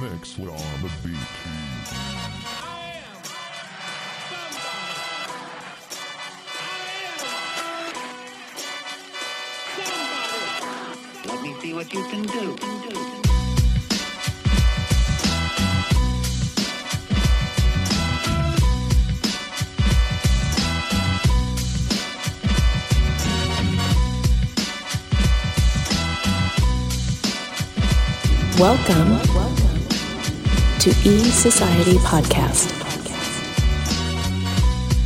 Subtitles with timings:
[0.00, 1.16] mix with on the beat.
[11.26, 12.56] Let me see what you can do.
[28.58, 29.67] Welcome
[30.80, 32.70] to E Society Podcast.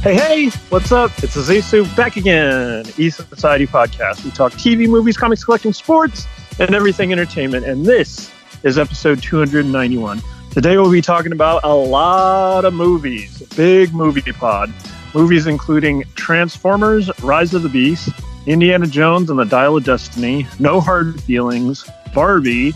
[0.02, 1.10] Hey, hey, what's up?
[1.22, 2.84] It's Azizu back again.
[2.98, 4.22] E Society Podcast.
[4.22, 6.26] We talk TV, movies, comics, collecting, sports,
[6.58, 7.64] and everything entertainment.
[7.64, 8.30] And this
[8.64, 10.20] is episode 291.
[10.50, 13.40] Today we'll be talking about a lot of movies.
[13.56, 14.70] Big movie pod.
[15.14, 18.10] Movies including Transformers, Rise of the Beast,
[18.46, 22.74] Indiana Jones and the Dial of Destiny, No Hard Feelings, Barbie,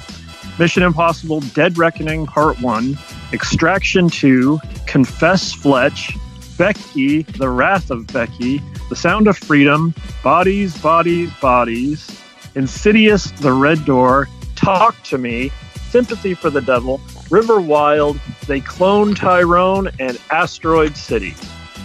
[0.59, 2.99] Mission Impossible Dead Reckoning Part 1,
[3.35, 6.17] Extraction 2, Confess Fletch,
[6.57, 12.23] Becky, The Wrath of Becky, The Sound of Freedom, Bodies, Bodies, Bodies,
[12.55, 15.53] Insidious, The Red Door, Talk to Me,
[15.91, 21.34] Sympathy for the Devil, River Wild, They Clone Tyrone, and Asteroid City.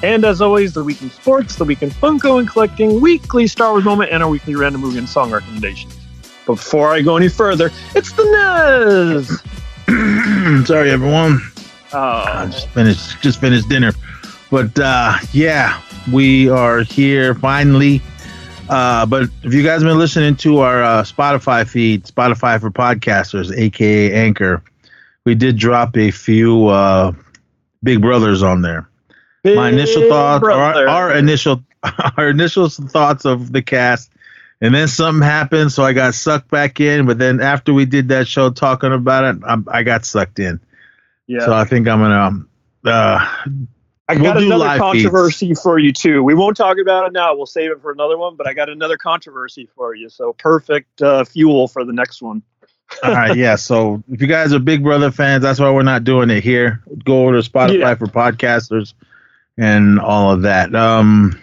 [0.01, 3.71] And as always, the week in sports, the week in Funko and collecting, weekly Star
[3.71, 6.00] Wars moment, and our weekly random movie and song recommendations.
[6.45, 9.41] Before I go any further, it's the Nez.
[10.67, 11.39] Sorry, everyone.
[11.93, 13.91] I Oh, just finished just finished dinner,
[14.49, 18.01] but uh, yeah, we are here finally.
[18.69, 22.71] Uh, but if you guys have been listening to our uh, Spotify feed, Spotify for
[22.71, 24.63] podcasters, aka Anchor,
[25.25, 27.11] we did drop a few uh,
[27.83, 28.87] Big Brothers on there.
[29.43, 31.61] My initial thoughts, our, our initial,
[32.17, 34.09] our initial thoughts of the cast,
[34.61, 37.05] and then something happened, so I got sucked back in.
[37.05, 40.59] But then after we did that show talking about it, I, I got sucked in.
[41.27, 41.39] yeah.
[41.39, 42.19] So I think I'm gonna.
[42.19, 42.49] Um,
[42.85, 43.27] uh,
[44.07, 46.21] I we'll got another controversy for you too.
[46.23, 47.35] We won't talk about it now.
[47.35, 48.35] We'll save it for another one.
[48.35, 50.09] But I got another controversy for you.
[50.09, 52.43] So perfect uh, fuel for the next one.
[53.03, 53.55] all right, yeah.
[53.55, 56.83] So if you guys are Big Brother fans, that's why we're not doing it here.
[57.05, 57.95] Go over to Spotify Yeah.
[57.95, 58.93] for podcasters
[59.57, 60.75] and all of that.
[60.75, 61.39] Um,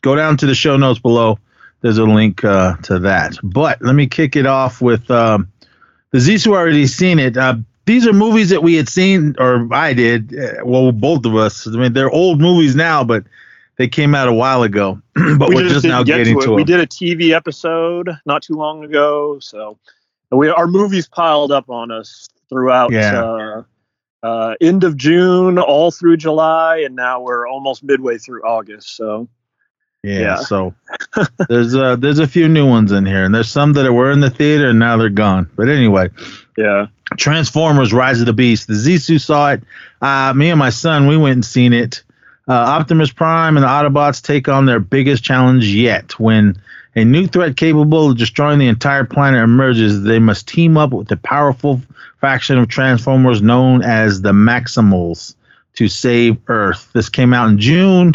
[0.00, 1.38] go down to the show notes below.
[1.86, 3.36] There's a link uh, to that.
[3.44, 5.52] But let me kick it off with um,
[6.10, 7.36] the Zissou already seen it.
[7.36, 10.36] Uh, these are movies that we had seen, or I did.
[10.36, 11.64] Uh, well, both of us.
[11.64, 13.22] I mean, they're old movies now, but
[13.76, 15.00] they came out a while ago.
[15.38, 16.56] but we are just, didn't now get getting to to, it.
[16.56, 19.38] We did a TV episode not too long ago.
[19.38, 19.78] So
[20.32, 22.90] we our movies piled up on us throughout.
[22.90, 23.22] Yeah.
[23.22, 23.62] Uh,
[24.24, 28.96] uh, end of June, all through July, and now we're almost midway through August.
[28.96, 29.28] So
[30.02, 30.36] Yeah, Yeah.
[30.36, 30.74] so
[31.48, 34.20] there's uh there's a few new ones in here, and there's some that were in
[34.20, 35.48] the theater and now they're gone.
[35.56, 36.10] But anyway,
[36.56, 36.86] yeah,
[37.16, 38.68] Transformers: Rise of the Beast.
[38.68, 39.62] The Zissou saw it.
[40.00, 42.02] Uh, me and my son, we went and seen it.
[42.48, 46.18] Uh, Optimus Prime and the Autobots take on their biggest challenge yet.
[46.20, 46.56] When
[46.94, 51.08] a new threat capable of destroying the entire planet emerges, they must team up with
[51.08, 51.82] the powerful
[52.20, 55.34] faction of Transformers known as the Maximals
[55.74, 56.88] to save Earth.
[56.94, 58.12] This came out in June,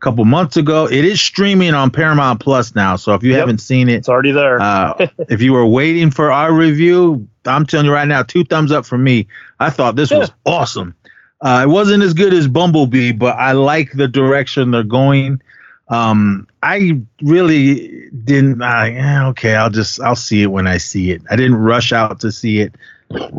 [0.00, 0.86] couple months ago.
[0.86, 3.38] It is streaming on Paramount Plus now, so if you Yep.
[3.40, 4.60] haven't seen it, it's already there.
[4.60, 8.72] uh, if you were waiting for our review, I'm telling you right now, two thumbs
[8.72, 9.26] up for me.
[9.58, 10.94] I thought this was awesome.
[11.40, 15.40] Uh, it wasn't as good as Bumblebee, but I like the direction they're going.
[15.88, 18.62] Um, I really didn't.
[18.62, 21.22] Uh, yeah, okay, I'll just I'll see it when I see it.
[21.30, 22.74] I didn't rush out to see it,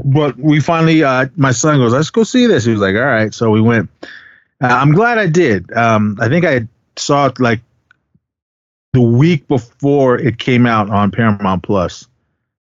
[0.03, 1.03] but we finally.
[1.03, 3.61] Uh, my son goes, "Let's go see this." He was like, "All right," so we
[3.61, 3.89] went.
[4.61, 5.71] Uh, I'm glad I did.
[5.73, 7.61] Um, I think I saw it like
[8.93, 12.07] the week before it came out on Paramount Plus.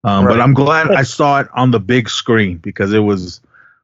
[0.03, 0.35] Um, Right.
[0.35, 3.41] But I'm glad I saw it on the big screen because it was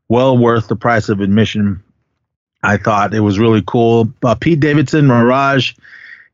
[0.09, 1.83] well worth the price of admission.
[2.63, 4.13] I thought it was really cool.
[4.23, 5.75] Uh, Pete Davidson, Mirage,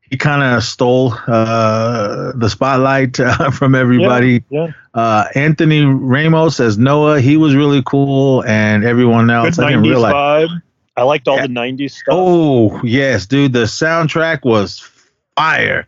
[0.09, 4.43] he kind of stole uh, the spotlight uh, from everybody.
[4.49, 4.71] yeah.
[4.93, 9.59] Uh, Anthony Ramos as Noah, he was really cool, and everyone Good else.
[9.59, 10.13] I didn't 90s realize.
[10.49, 10.61] vibe.
[10.99, 11.43] I liked all Yeah.
[11.47, 12.07] the 90s stuff.
[12.09, 14.79] Oh yes, dude, the soundtrack was
[15.35, 15.87] fire.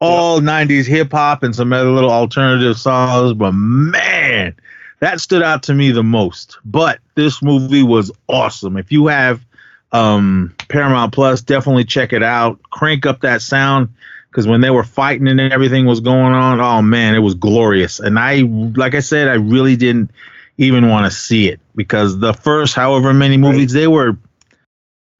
[0.00, 4.54] All '90s hip hop and some other little alternative songs, but man,
[5.00, 6.56] that stood out to me the most.
[6.64, 8.76] But this movie was awesome.
[8.78, 9.44] If you have
[9.92, 12.60] um, Paramount Plus, definitely check it out.
[12.70, 13.90] Crank up that sound
[14.30, 18.00] because when they were fighting and everything was going on, oh man, it was glorious.
[18.00, 18.36] And I,
[18.76, 20.10] like I said, I really didn't
[20.56, 24.16] even want to see it because the first however many movies they were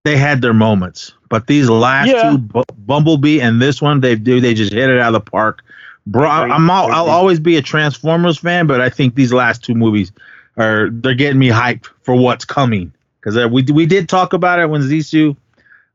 [0.04, 2.30] they had their moments, but these last Yeah.
[2.30, 5.30] two, Bu- Bumblebee and this one, they do they just hit it out of the
[5.30, 5.62] park.
[6.06, 6.28] Bro.
[6.28, 10.10] I'm all, I'll always be a Transformers fan, but I think these last two movies
[10.56, 14.58] are they're getting me hyped for what's coming because uh, we we did talk about
[14.58, 15.36] it when Zissou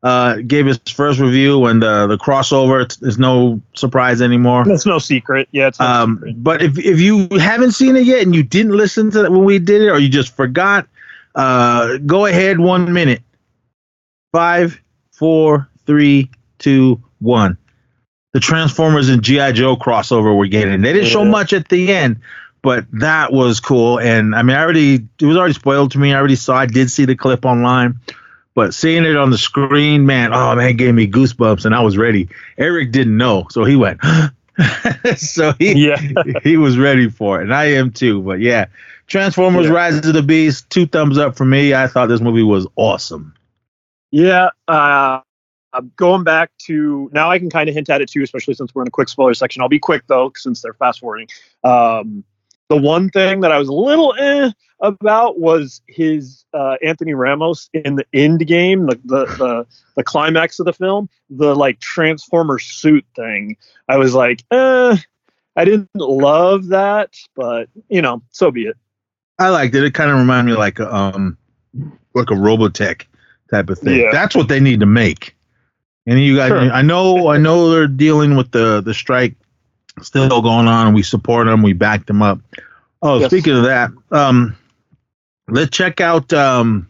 [0.03, 4.63] uh, gave his first review and the the crossover is no surprise anymore.
[4.67, 5.49] It's no secret.
[5.51, 6.43] Yeah, it's no Um, secret.
[6.43, 9.43] but if if you haven't seen it yet and you didn't listen to it when
[9.43, 10.87] we did it or you just forgot,
[11.33, 13.21] uh, go ahead one minute.
[14.35, 16.29] Five, four, three,
[16.59, 17.57] two, one.
[18.33, 20.81] The Transformers and GI Joe crossover we're getting.
[20.81, 22.19] They didn't show much at the end,
[22.61, 23.97] but that was cool.
[23.97, 26.11] And I mean, I already it was already spoiled to me.
[26.13, 26.57] I already saw.
[26.57, 27.97] I did see the clip online.
[28.55, 31.79] But seeing it on the screen, man, oh man, it gave me goosebumps, and I
[31.79, 32.27] was ready.
[32.57, 34.01] Eric didn't know, so he went.
[35.15, 36.01] so he Yeah.
[36.43, 38.21] he was ready for it, and I am too.
[38.21, 38.65] But yeah,
[39.07, 39.71] Transformers: Yeah.
[39.71, 41.73] Rise of the Beast, two thumbs up for me.
[41.73, 43.33] I thought this movie was awesome.
[44.11, 45.19] Yeah, uh,
[45.73, 47.29] I'm going back to now.
[47.29, 49.33] I can kind of hint at it too, especially since we're in a quick spoiler
[49.33, 49.61] section.
[49.61, 51.27] I'll be quick though, since they're fast forwarding.
[51.63, 52.23] Um,
[52.69, 57.69] the one thing that I was a little eh about was his uh, Anthony Ramos
[57.73, 62.59] in the end game, the, the the the climax of the film, the like Transformer
[62.59, 63.57] suit thing.
[63.87, 64.97] I was like, eh,
[65.55, 68.77] I didn't love that, but you know, so be it.
[69.39, 69.83] I liked it.
[69.83, 71.37] It kind of reminded me like um
[72.13, 73.05] like a Robotech
[73.49, 73.99] type of thing.
[73.99, 74.09] Yeah.
[74.11, 75.35] That's what they need to make.
[76.07, 76.59] And you guys, Sure.
[76.71, 79.35] I know, I know they're dealing with the the strike
[80.01, 80.93] still going on.
[80.93, 81.61] We support them.
[81.61, 82.39] We back them up.
[83.01, 83.29] Oh, Yes.
[83.29, 84.55] speaking of that, um,
[85.47, 86.31] let's check out.
[86.33, 86.89] Um,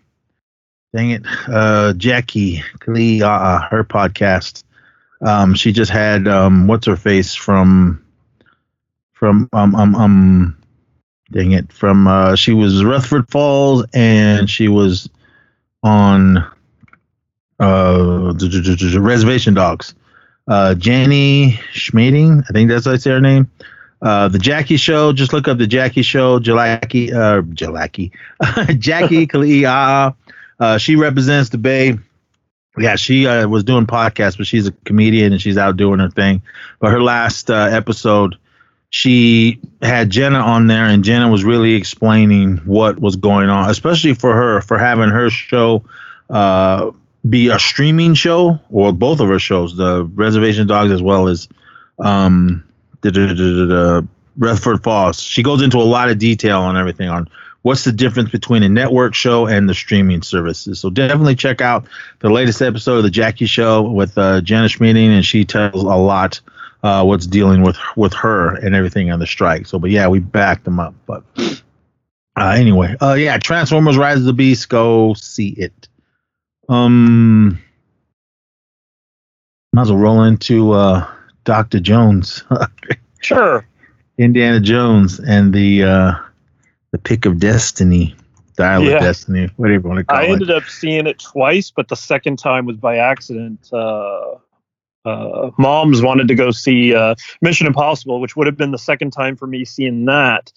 [0.94, 4.64] dang it, uh, Jackie Lee, uh, her podcast.
[5.22, 8.02] Um, she just had um, what's her face from
[9.14, 10.58] from um um um
[11.32, 15.10] dang it from uh she was Rutherford Falls and she was
[15.86, 16.38] on
[17.60, 18.34] uh
[19.00, 19.96] Reservation Dogs.
[20.48, 23.50] Uh Jenny Schmieding, I think that's how I say her name.
[24.02, 28.12] Uh the Jackie Show, just look up the Jackie Show, Jalaki uh Jalaki.
[28.80, 30.16] Jackie Kali'a.
[30.60, 31.98] Uh she represents the Bay.
[32.78, 36.10] Yeah, she uh, was doing podcasts, but she's a comedian and she's out doing her
[36.10, 36.42] thing.
[36.82, 38.36] But her last uh, episode,
[38.90, 44.14] she had Jenna on there, and Jenna was really explaining what was going on, especially
[44.14, 45.84] for her for having her show
[46.30, 46.92] uh,
[47.28, 51.48] be a streaming show, or both of her shows, the Reservation Dogs as well as
[52.00, 52.64] um,
[53.02, 55.20] the, Rutherford Falls.
[55.20, 57.30] She goes into a lot of detail on everything on
[57.62, 60.80] what's the difference between a network show and the streaming services.
[60.80, 61.86] So definitely check out
[62.20, 65.96] the latest episode of the Jackie Show with uh, Jenna Schmieding, and she tells a
[65.96, 66.42] lot
[66.86, 69.66] uh, what's dealing with with her and everything on the strike.
[69.66, 70.94] So, but yeah, we backed them up.
[71.08, 71.24] But
[72.38, 74.70] uh, anyway, uh, yeah, Transformers: Rise of the Beast.
[74.70, 75.88] Go see it.
[76.70, 77.60] Um,
[79.74, 81.08] might as well roll into uh,
[81.44, 82.44] Doctor Jones,
[83.22, 83.66] Sure.
[84.20, 86.12] Indiana Jones, and the uh,
[86.92, 88.16] the Pick of Destiny,
[88.58, 88.98] Dial Yeah.
[88.98, 90.30] of Destiny, whatever you want to call I it.
[90.30, 93.74] I ended up seeing it twice, but the second time was by accident.
[93.74, 94.36] Uh,
[95.06, 99.12] uh, Moms wanted to go see uh, Mission Impossible, which would have been the second
[99.12, 100.52] time for me seeing that.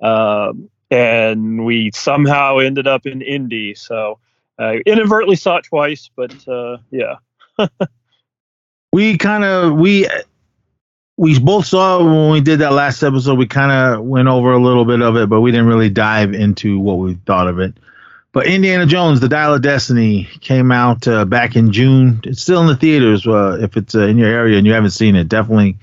[0.00, 3.74] Um and we somehow ended up in Indy.
[3.74, 4.18] So
[4.58, 7.16] I inadvertently saw it twice, but uh, yeah.
[8.92, 10.08] we kind of we
[11.16, 14.58] we both saw when we did that last episode we kind of went over a
[14.58, 17.74] little bit of it but we didn't really dive into what we thought of it
[18.34, 22.20] but indiana jones the dial of destiny came out uh, back in june.
[22.24, 24.90] It's still in the theaters uh, if it's uh, in your area and you haven't
[24.90, 25.78] seen it definitely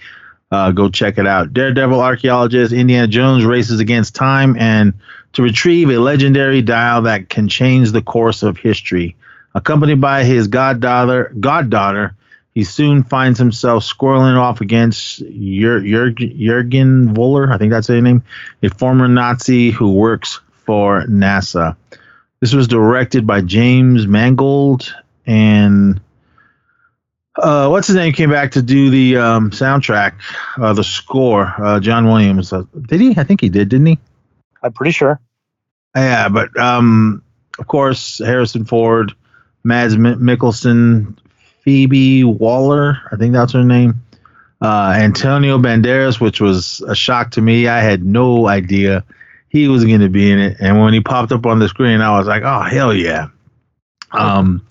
[0.51, 1.53] uh, go check it out.
[1.53, 4.93] Daredevil archaeologist indiana jones races against time and
[5.34, 9.15] to retrieve a legendary dial that can change the course of history.
[9.55, 12.15] Accompanied by his goddaughter goddaughter
[12.53, 18.03] he soon finds himself squirreling off against Jur- Jur- Jurgen Voller, I think that's his
[18.03, 18.24] name,
[18.62, 21.77] a former Nazi who works for NASA.
[22.41, 24.95] This was directed by James Mangold,
[25.27, 26.01] and
[27.36, 30.13] uh, what's his name came back to do the um, soundtrack,
[30.57, 31.53] uh, the score.
[31.57, 33.13] Uh, John Williams, uh, did he?
[33.15, 34.00] I think he did, didn't he?
[34.63, 35.19] I'm pretty sure.
[35.95, 37.21] Yeah, but um,
[37.60, 39.13] of course Harrison Ford,
[39.63, 41.17] Mads Mikkelsen,
[41.63, 44.01] Phoebe Waller, I think that's her name.
[44.60, 47.67] Uh, Antonio Banderas, which was a shock to me.
[47.67, 49.03] I had no idea
[49.51, 52.00] he was going to be in it, and when he popped up on the screen,
[52.00, 53.27] I was like, "Oh hell yeah!"
[54.13, 54.65] Um,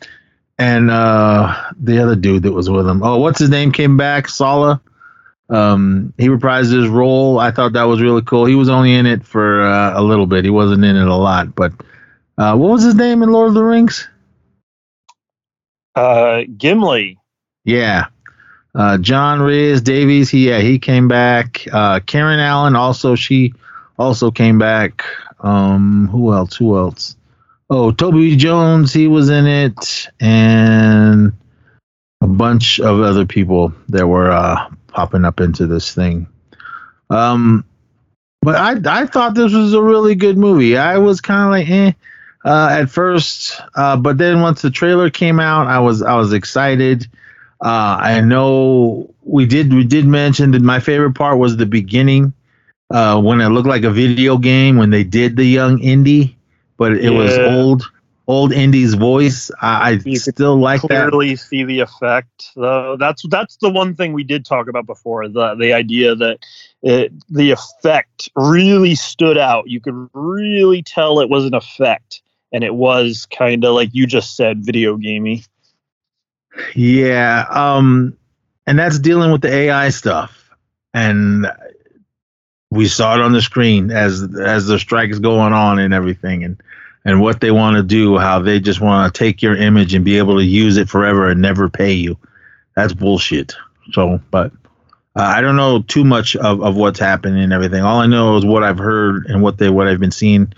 [0.58, 3.72] and uh, the other dude that was with him, oh, what's his name?
[3.72, 4.80] Came back, Sallah.
[5.50, 7.38] Um, he reprised his role.
[7.38, 8.46] I thought that was really cool.
[8.46, 10.44] He was only in it for uh, a little bit.
[10.44, 11.72] He wasn't in it a lot, but
[12.38, 14.08] uh, what was his name in Lord of the Rings?
[15.94, 17.18] Uh, Gimli.
[17.64, 18.06] Yeah.
[18.74, 21.66] Uh, John Rhys Davies, he yeah, he came back.
[21.70, 23.52] Uh, Karen Allen also she
[24.00, 25.04] also came back.
[25.40, 26.56] Um, who else?
[26.56, 27.16] Who else?
[27.68, 31.32] Oh, Toby Jones, he was in it, and
[32.20, 36.26] a bunch of other people that were uh, popping up into this thing.
[37.10, 37.64] Um,
[38.42, 40.76] but I I thought this was a really good movie.
[40.76, 41.92] I was kind of like eh
[42.44, 46.32] uh, at first, uh, but then once the trailer came out, I was I was
[46.32, 47.06] excited.
[47.60, 52.32] Uh, I know we did we did mention that my favorite part was the beginning
[52.90, 56.34] uh, when it looked like a video game when they did the young indie,
[56.76, 57.82] but it was old
[58.26, 59.50] old indie's voice.
[59.60, 61.12] I, I You still like that.
[61.12, 62.96] clearly see the effect though.
[62.98, 66.38] That's that's the one thing we did talk about before the the idea that
[66.82, 69.68] it, the effect really stood out.
[69.68, 74.06] You could really tell it was an effect and it was kind of like you
[74.06, 75.44] just said video gamey.
[76.74, 78.16] Yeah, um,
[78.66, 80.50] and that's dealing with the AI stuff,
[80.94, 81.46] and
[82.70, 86.44] we saw it on the screen as as the strike is going on and everything,
[86.44, 86.62] and
[87.04, 90.04] and what they want to do, how they just want to take your image and
[90.04, 92.16] be able to use it forever and never pay you.
[92.76, 93.54] That's bullshit.
[93.92, 94.52] So, but
[95.16, 97.82] uh, I don't know too much of, of what's happening and everything.
[97.82, 100.52] All I know is what I've heard and what they what I've been seeing,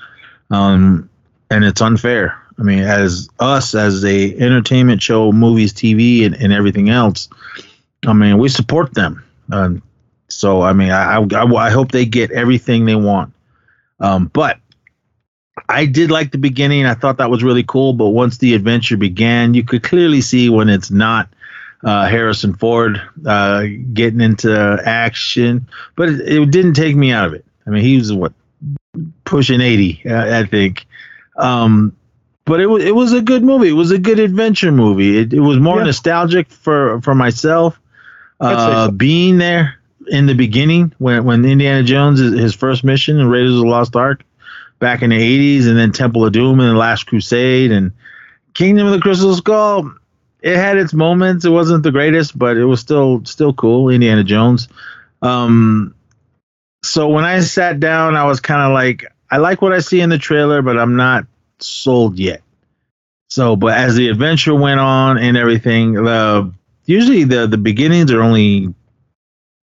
[0.51, 1.09] um,
[1.51, 2.39] and it's unfair.
[2.59, 7.31] I mean, as us as a entertainment show, movies, TV, and, and everything else,
[8.07, 9.25] I mean, we support them.
[9.51, 9.83] Um,
[10.33, 13.33] so I mean, I, I I hope they get everything they want.
[14.01, 14.59] Um, but
[15.69, 16.87] I did like the beginning.
[16.87, 17.93] I thought that was really cool.
[17.93, 21.29] But once the adventure began, you could clearly see when it's not
[21.85, 25.69] uh, Harrison Ford uh, getting into action.
[25.97, 27.45] But it, it didn't take me out of it.
[27.67, 28.33] I mean, he was what
[29.25, 30.87] pushing eighty, uh, I think.
[31.37, 31.97] Um,
[32.45, 33.69] but it was it was a good movie.
[33.69, 35.19] It was a good adventure movie.
[35.19, 35.85] It, it was more Yeah.
[35.85, 37.79] nostalgic for for myself.
[38.41, 38.91] Uh, so.
[38.93, 43.55] being there in the beginning when when Indiana Jones is his first mission in Raiders
[43.55, 44.25] of the Lost Ark
[44.79, 47.93] back in the eighties, and then Temple of Doom and the Last Crusade and
[48.55, 49.93] Kingdom of the Crystal Skull.
[50.41, 51.45] It had its moments.
[51.45, 53.89] It wasn't the greatest, but it was still still cool.
[53.89, 54.69] Indiana Jones.
[55.23, 55.95] Um,
[56.83, 60.01] so when I sat down, I was kind of like, I like what I see
[60.01, 61.27] in the trailer, but I'm not
[61.61, 62.43] sold yet.
[63.29, 66.53] So, but as the adventure went on and everything, the
[66.85, 68.75] usually the the beginnings are only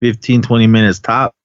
[0.01, 1.35] 15 20 minutes tops.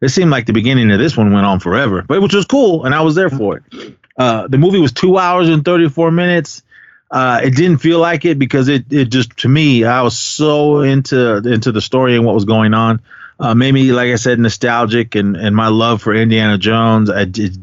[0.00, 2.84] It seemed like the beginning of this one went on forever, but which was cool,
[2.84, 3.96] and I was there for it.
[4.16, 6.62] Uh, the movie was two hours and 34 minutes.
[7.10, 10.80] Uh, it didn't feel like it because it, it just to me I was so
[10.80, 13.00] into into the story and what was going on.
[13.38, 17.10] Uh, maybe like I said, nostalgic and, and my love for Indiana Jones.
[17.10, 17.56] I did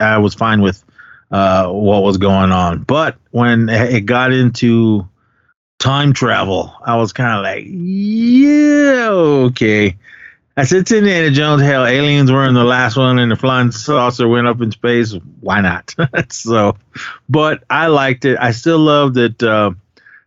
[0.00, 0.84] I was fine with
[1.30, 5.08] uh, what was going on, but when it got into
[5.78, 9.96] time travel, I was kind of like, yeah, okay.
[10.56, 13.70] I said to Indiana Jones, hell, aliens were in the last one, and the flying
[13.70, 15.14] saucer went up in space.
[15.40, 15.94] Why not?
[16.30, 16.76] so,
[17.28, 18.36] but I liked it.
[18.40, 19.70] I still love that uh,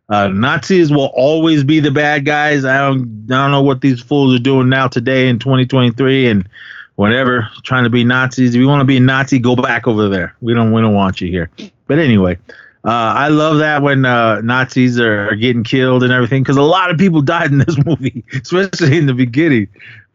[0.07, 2.63] uh, Nazis will always be the bad guys.
[2.63, 6.47] I don't, I don't know what these fools are doing now today in 2023 and
[6.95, 8.55] whatever, trying to be Nazis.
[8.55, 10.33] If you want to be a Nazi, go back over there.
[10.39, 11.49] We don't, we don't want you here.
[11.87, 12.37] But anyway,
[12.83, 16.61] uh, I love that when uh, Nazis are, are getting killed and everything because a
[16.63, 19.67] lot of people died in this movie, especially in the beginning.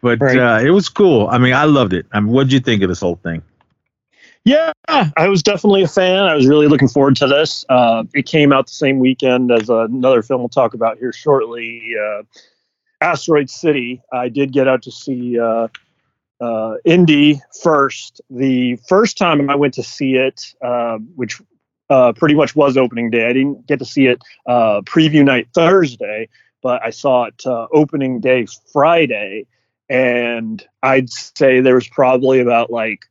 [0.03, 0.39] But Right.
[0.39, 1.29] uh, it was cool.
[1.29, 2.07] I mean, I loved it.
[2.13, 3.43] I mean, what'd you think of this whole thing?
[4.45, 6.25] Yeah, I was definitely a fan.
[6.25, 7.65] I was really looking forward to this.
[7.69, 11.83] Uh, it came out the same weekend as another film we'll talk about here shortly,
[12.01, 12.23] uh,
[13.01, 14.01] Asteroid City.
[14.13, 15.67] I did get out to see uh,
[16.41, 18.21] uh, Indy first.
[18.31, 21.41] The first time I went to see it, uh, which
[21.91, 23.27] uh, pretty much was opening day.
[23.27, 26.29] I didn't get to see it uh, preview night Thursday,
[26.63, 29.47] but I saw it uh, opening day Friday.
[29.89, 33.05] And I'd say there was probably about like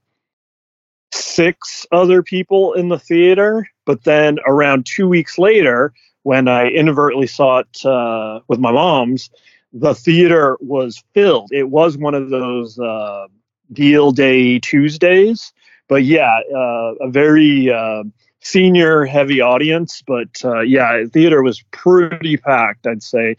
[1.14, 3.70] six other people in the theater.
[3.86, 9.30] But then around two weeks later, when I inadvertently saw it uh, with my mom's,
[9.72, 11.52] the theater was filled.
[11.52, 13.28] It was one of those uh,
[13.72, 15.54] deal day Tuesdays.
[15.88, 18.04] But yeah, uh, a very uh,
[18.46, 20.04] senior heavy audience.
[20.06, 22.86] But uh, yeah, theater was pretty packed.
[22.86, 23.38] I'd say it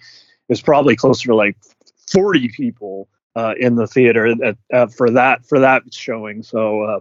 [0.48, 1.56] was probably closer to like
[2.12, 4.34] 40 people uh, in the theater
[4.72, 6.42] at, for that for that showing.
[6.42, 7.00] So uh,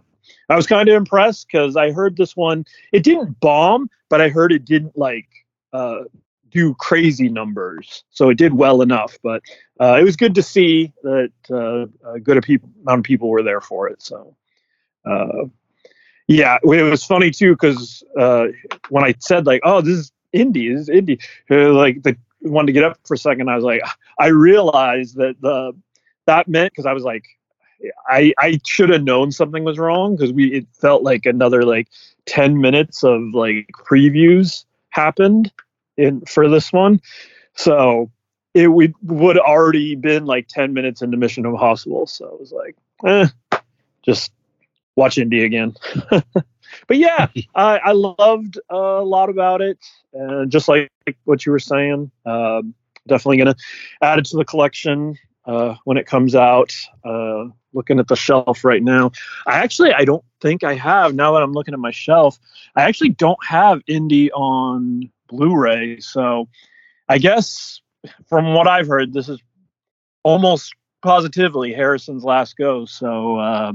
[0.49, 2.65] I was kind of impressed because I heard this one.
[2.93, 5.27] It didn't bomb, but I heard it didn't like
[5.73, 6.03] uh,
[6.49, 8.03] do crazy numbers.
[8.11, 9.17] So it did well enough.
[9.23, 9.41] But
[9.79, 13.61] uh, it was good to see that uh, a good amount of people were there
[13.61, 14.01] for it.
[14.01, 14.35] So.
[16.27, 18.47] Yeah, it was funny too because uh,
[18.89, 22.67] when I said like, "Oh, this is indie, this is indie," uh, like the wanted
[22.67, 23.49] to get up for a second.
[23.49, 23.81] I was like,
[24.19, 25.73] I realized that the
[26.25, 27.25] that meant because I was like,
[28.09, 31.89] I I should have known something was wrong because we it felt like another like
[32.25, 35.51] ten minutes of like previews happened
[35.97, 37.01] in for this one,
[37.55, 38.11] so
[38.55, 42.07] it we would already been like ten minutes into Mission of Impossible.
[42.07, 43.27] So I was like, eh,
[44.03, 44.31] just
[44.95, 45.75] watch indie again.
[46.09, 49.77] but yeah, I, I loved uh, a lot about it,
[50.13, 50.89] and just like
[51.25, 52.73] what you were saying, um,
[53.07, 53.55] definitely gonna
[54.01, 56.73] add it to the collection uh, when it comes out.
[57.03, 59.11] Uh, looking at the shelf right now,
[59.45, 61.13] I actually I don't think I have.
[61.13, 62.39] Now that I'm looking at my shelf,
[62.75, 65.99] I actually don't have indie on Blu-ray.
[65.99, 66.47] So
[67.09, 67.81] I guess
[68.27, 69.39] from what I've heard, this is
[70.23, 72.85] almost positively Harrison's last go.
[72.85, 73.73] So uh,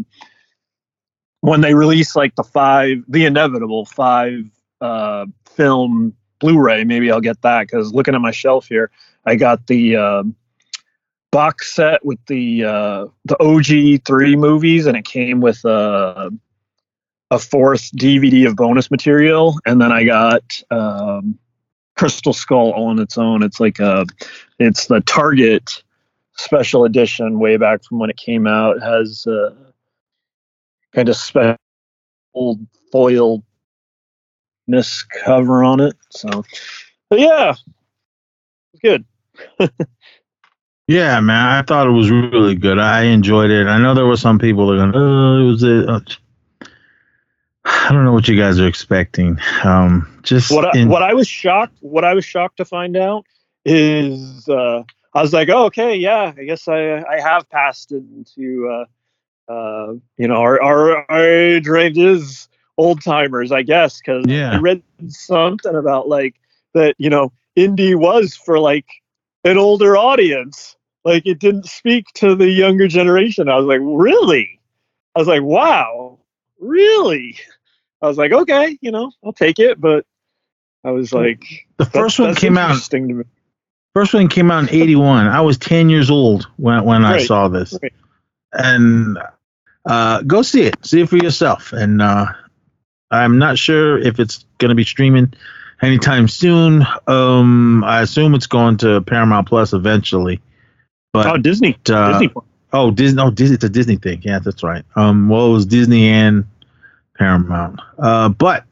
[1.40, 4.44] when they release like the five, the inevitable five
[4.80, 8.90] uh, film Blu-ray, maybe I'll get that because looking at my shelf here,
[9.26, 10.22] I got the uh,
[11.30, 16.30] box set with the uh, the OG three movies, and it came with a
[17.30, 21.38] a fourth DVD of bonus material, and then I got um,
[21.96, 23.42] Crystal Skull all on its own.
[23.42, 24.06] It's like a,
[24.58, 25.82] it's the Target
[26.36, 28.78] special edition way back from when it came out.
[28.78, 29.54] It has uh,
[30.94, 31.56] kind of special
[32.92, 33.42] foil
[34.66, 35.96] miss cover on it.
[36.10, 36.44] So,
[37.08, 37.54] but yeah,
[38.72, 39.04] it's good.
[40.90, 42.80] Yeah, man, I thought it was really good.
[42.80, 43.68] I enjoyed it.
[43.68, 46.00] I know there were some people that are going, "Oh, it was it." Uh,
[47.64, 49.38] I don't know what you guys are expecting.
[49.62, 52.96] Um, just what I, in- what I was shocked what I was shocked to find
[52.96, 53.24] out
[53.64, 54.82] is uh,
[55.14, 58.84] I was like, oh, okay, yeah, I guess I I have passed into uh,
[59.50, 64.52] uh, you know our our, our age range is old timers, I guess, because Yeah.
[64.52, 66.36] I read something about like
[66.74, 68.86] that you know indie was for like
[69.44, 73.48] an older audience, like it didn't speak to the younger generation.
[73.48, 74.60] I was like, really?
[75.16, 76.18] I was like, wow,
[76.60, 77.36] really?
[78.02, 80.06] I was like, okay, you know, I'll take it, but
[80.84, 82.78] I was like, the first one came out.
[83.92, 85.26] First one came out in '81.
[85.26, 87.92] I was 10 years old when when I saw this, right.
[88.52, 89.18] and
[89.86, 90.76] uh, go see it.
[90.84, 91.72] See it for yourself.
[91.72, 92.26] And uh,
[93.10, 95.32] I'm not sure if it's going to be streaming
[95.82, 96.84] anytime soon.
[97.06, 100.40] Um, I assume it's going to Paramount Plus eventually.
[101.12, 102.32] But Oh, Disney, uh, Disney.
[102.72, 103.22] Oh, Disney.
[103.22, 103.54] Oh, Disney.
[103.54, 104.20] It's a Disney thing.
[104.22, 104.84] Yeah, that's right.
[104.96, 106.44] Um, well, it was Disney and
[107.18, 107.80] Paramount.
[107.98, 108.64] Uh, but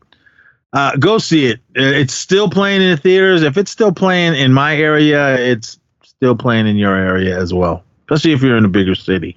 [0.72, 1.60] uh, go see it.
[1.76, 3.42] Uh, It's still playing in the theaters.
[3.42, 7.82] If it's still playing in my area, it's still playing in your area as well,
[8.02, 9.36] especially if you're in a bigger city.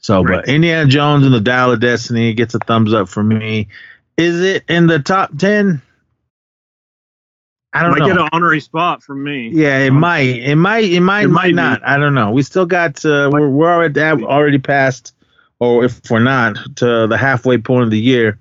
[0.00, 0.44] So, Right.
[0.44, 3.68] but Indiana Jones and the Dial of Destiny gets a thumbs up for me.
[4.16, 5.82] Is it in the top ten?
[7.72, 8.06] I don't Might know.
[8.08, 9.50] get an honorary spot from me.
[9.50, 10.22] Yeah, it Um, might.
[10.22, 10.84] It might.
[10.84, 11.24] It might.
[11.24, 11.52] it might might be.
[11.52, 11.82] not.
[11.86, 12.32] I don't know.
[12.32, 13.04] We still got.
[13.04, 15.14] Uh, we're we're already already past,
[15.60, 18.38] or if we're not, to the halfway point of the year.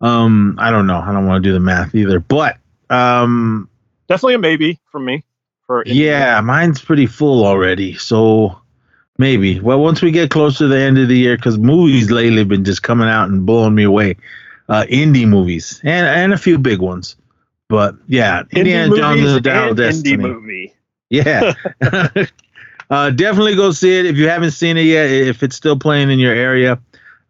[0.00, 0.98] Um, I don't know.
[1.00, 2.20] I don't want to do the math either.
[2.20, 2.58] But
[2.90, 3.68] um,
[4.08, 5.24] Definitely a maybe from me.
[5.66, 7.94] For yeah, mine's pretty full already.
[7.96, 8.59] So
[9.20, 9.60] maybe.
[9.60, 12.48] Well, once we get closer to the end of the year, because movies lately have
[12.48, 14.16] been just coming out and blowing me away.
[14.68, 17.16] Uh, indie movies and and a few big ones.
[17.68, 20.16] But yeah, Indie Indiana Jones and the Dial Destiny.
[20.16, 20.74] indie movie.
[21.10, 21.54] Yeah.
[22.90, 25.10] uh, definitely go see it if you haven't seen it yet.
[25.10, 26.80] If it's still playing in your area,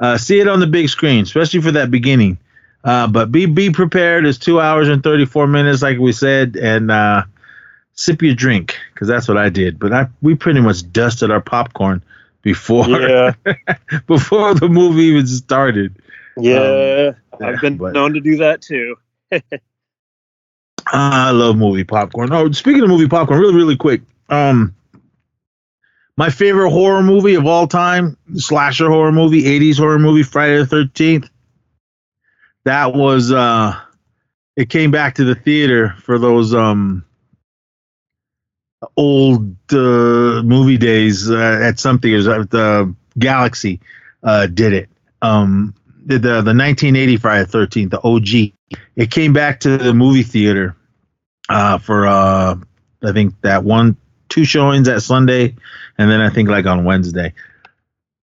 [0.00, 2.38] uh, see it on the big screen, especially for that beginning.
[2.84, 4.26] Uh, but be be prepared.
[4.26, 7.24] It's two hours and thirty four minutes, like we said, and uh,
[8.00, 9.78] sip your drink because that's what I did.
[9.78, 12.02] But I we pretty much dusted our popcorn
[12.42, 13.34] before Yeah,
[14.06, 15.94] before the movie even started.
[16.38, 17.12] yeah.
[17.40, 18.96] yeah, I've been but- known to do that too.
[20.92, 22.32] I love movie popcorn.
[22.32, 24.00] Oh, speaking of movie popcorn, really, really quick.
[24.28, 24.74] Um,
[26.16, 30.64] my favorite horror movie of all time, slasher horror movie, 80s horror movie, Friday the
[30.64, 31.28] 13th.
[32.64, 33.78] That was uh
[34.56, 37.04] it came back to the theater for those um
[38.96, 42.26] old uh, movie days uh, at some theaters.
[42.26, 43.80] Uh, the Galaxy
[44.22, 44.88] uh did it.
[45.22, 48.80] Um the the, the 1980 Friday the 13th, the OG.
[48.96, 50.76] It came back to the movie theater
[51.48, 52.56] uh for uh
[53.02, 53.96] I think that one
[54.28, 55.56] two showings at Sunday
[55.98, 57.34] and then I think like on Wednesday.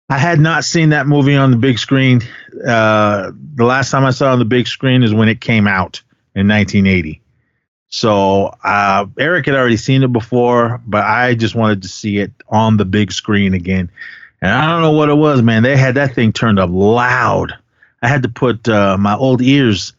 [0.09, 2.21] I had not seen that movie on the big screen.
[2.53, 6.03] The last time I saw it on the big screen is when it came out
[6.37, 7.21] in 1980.
[7.89, 12.33] So uh, Eric had already seen it before, but I just wanted to see it
[12.49, 13.91] on the big screen again.
[14.43, 15.63] And I don't know what it was, man.
[15.63, 17.53] They had that thing turned up loud.
[18.03, 19.93] I had to put uh, my old ears.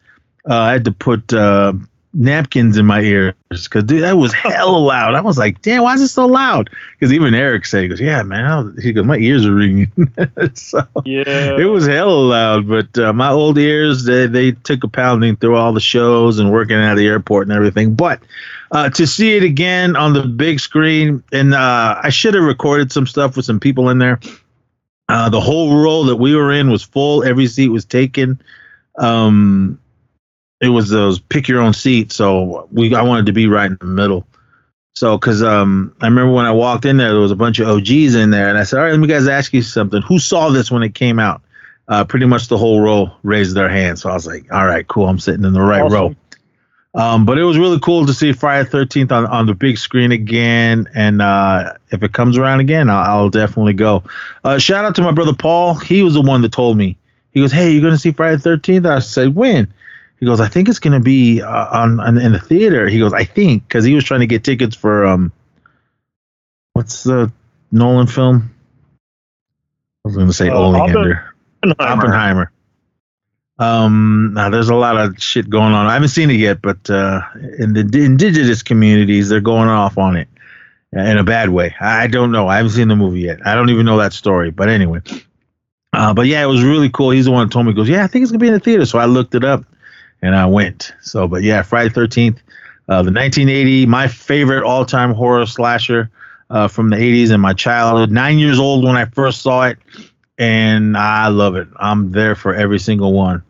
[0.48, 1.72] Uh, I had to put uh,
[2.14, 5.14] napkins in my ears because dude, that was hella loud.
[5.14, 6.70] I was like, damn, why is it so loud?
[6.98, 8.76] Because even Eric said, he goes, yeah, man.
[8.82, 9.92] He goes, my ears are ringing.
[10.54, 11.56] so Yeah.
[11.58, 12.68] it was hella loud.
[12.68, 16.50] But uh, my old ears, they, they took a pounding through all the shows and
[16.50, 17.94] working at the airport and everything.
[17.94, 18.22] But
[18.72, 22.90] uh, to see it again on the big screen, and uh, I should have recorded
[22.92, 24.20] some stuff with some people in there.
[25.08, 27.24] Uh, the whole row that we were in was full.
[27.24, 28.40] Every seat was taken.
[28.98, 29.78] Um,
[30.60, 32.12] it was those pick your own seat.
[32.12, 34.26] So we I wanted to be right in the middle.
[34.94, 37.68] So because um, I remember when I walked in there, there was a bunch of
[37.68, 40.02] OGs in there, and I said, "All right, let me guys ask you something.
[40.02, 41.42] Who saw this when it came out?"
[41.86, 43.98] Uh, pretty much the whole row raised their hand.
[43.98, 45.08] So I was like, "All right, cool.
[45.08, 46.16] I'm sitting in the right row."
[46.94, 50.10] Um, but it was really cool to see Friday Thirteenth on, on the big screen
[50.10, 54.02] again, and uh, if it comes around again, I'll, I'll definitely go.
[54.42, 55.74] Uh, shout out to my brother Paul.
[55.74, 56.96] He was the one that told me.
[57.30, 58.84] He goes, "Hey, you're gonna see Friday Thirteenth?
[58.84, 59.72] I said, "When?"
[60.20, 63.12] He goes, "I think it's gonna be uh, on, on in the theater." He goes,
[63.12, 65.32] "I think," because he was trying to get tickets for um,
[66.72, 67.30] what's the
[67.70, 68.54] Nolan film?
[70.04, 71.34] I was gonna say Uh, Oleander.
[71.62, 71.74] Oppenheimer.
[71.80, 72.52] Oppenheimer.
[73.60, 75.86] Um, now there's a lot of shit going on.
[75.86, 77.20] I haven't seen it yet, but uh,
[77.58, 80.28] in the d- indigenous communities, they're going off on it
[80.92, 81.74] in a bad way.
[81.80, 82.46] I don't know.
[82.46, 83.44] I haven't seen the movie yet.
[83.44, 84.52] I don't even know that story.
[84.52, 85.00] But anyway,
[85.92, 87.10] uh, but yeah, it was really cool.
[87.10, 87.72] He's the one who told me.
[87.72, 88.86] He goes, yeah, I think it's gonna be in the theater.
[88.86, 89.64] So I looked it up,
[90.22, 90.92] and I went.
[91.00, 92.42] So, but yeah, Friday Thirteenth,
[92.88, 96.10] uh, the 1980, my favorite all-time horror slasher
[96.50, 98.10] uh, from the 80s in my childhood.
[98.10, 99.78] Nine years old when I first saw it
[100.38, 101.68] and I love it.
[101.76, 103.42] I'm there for every single one,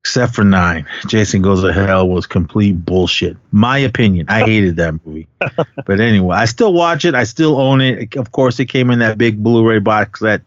[0.00, 0.86] except for nine.
[1.06, 3.36] Jason Goes to Hell was complete bullshit.
[3.50, 4.26] My opinion.
[4.28, 5.28] I hated that movie,
[5.86, 7.14] but anyway, I still watch it.
[7.14, 8.16] I still own it.
[8.16, 10.42] Of course, it came in that big Blu-ray box set.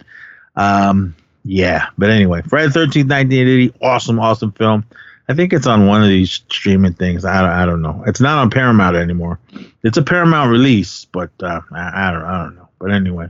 [0.55, 4.85] Um, yeah, but anyway, Friday Thirteenth, 1980, awesome, awesome film.
[5.29, 7.23] I think it's on one of these streaming things.
[7.23, 8.03] I don't, I don't know.
[8.07, 9.39] It's not on Paramount anymore.
[9.83, 12.67] It's a Paramount release, but uh, I, I don't, I don't know.
[12.79, 13.27] But anyway.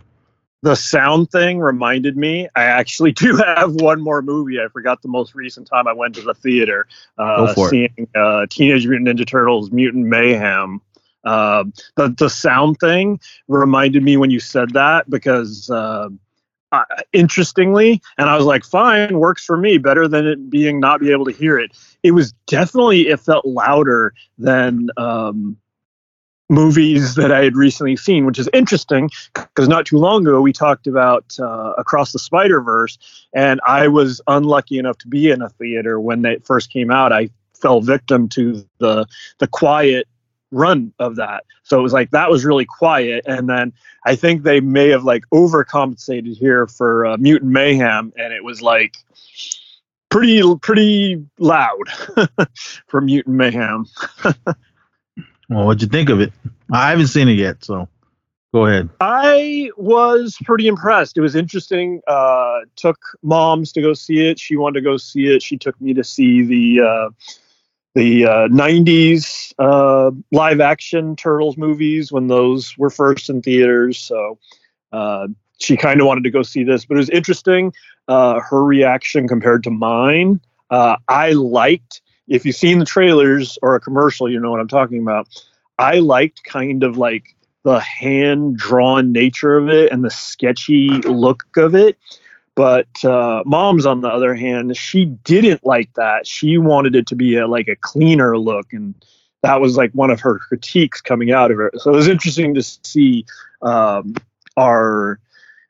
[0.61, 2.47] the sound thing reminded me.
[2.55, 4.61] I actually do have one more movie.
[4.61, 7.69] I forgot the most recent time I went to the theater, uh, Go for it.
[7.69, 10.81] seeing uh, Teenage Mutant Ninja Turtles: Mutant Mayhem.
[11.25, 11.65] Uh,
[11.97, 15.69] the the sound thing reminded me when you said that because
[16.71, 19.77] uh, interestingly, and I was like, fine, works for me.
[19.77, 21.71] Better than it being not be able to hear it.
[22.03, 24.89] It was definitely it felt louder than.
[24.97, 25.57] Um,
[26.49, 30.51] movies that I had recently seen, which is interesting because not too long ago we
[30.51, 32.97] talked about uh, Across the Spider Verse,
[33.33, 37.13] and I was unlucky enough to be in a theater when they first came out.
[37.13, 39.05] I fell victim to the
[39.37, 40.07] the quiet
[40.51, 43.73] run of that, so it was like that was really quiet, and then
[44.05, 48.61] I think they may have like overcompensated here for uh, Mutant Mayhem, and it was
[48.61, 48.97] like
[50.09, 51.89] pretty pretty loud
[52.87, 53.85] for Mutant Mayhem.
[55.49, 56.31] Well, what'd you think of it?
[56.71, 57.89] I haven't seen it yet, so
[58.53, 58.89] go ahead.
[59.01, 61.17] I was pretty impressed.
[61.17, 62.01] It was interesting.
[62.07, 64.39] Uh, took moms to go see it.
[64.39, 65.41] She wanted to go see it.
[65.41, 67.09] She took me to see the uh,
[67.95, 73.97] the uh, '90s uh, live action Turtles movies when those were first in theaters.
[73.99, 74.37] So
[74.91, 75.27] uh,
[75.59, 77.73] she kind of wanted to go see this, but it was interesting.
[78.07, 80.41] Uh, her reaction compared to mine.
[80.69, 82.01] Uh, I liked.
[82.27, 85.27] If you've seen the trailers or a commercial, you know what I'm talking about.
[85.79, 91.45] I liked kind of like the hand drawn nature of it and the sketchy look
[91.57, 91.97] of it.
[92.59, 96.27] But uh, mom's, on the other hand, she didn't like that.
[96.27, 98.93] She wanted it to be a, like a cleaner look, and
[99.43, 101.79] that was like one of her critiques coming out of it.
[101.79, 103.25] So it was interesting to see
[103.61, 104.13] um,
[104.57, 105.21] our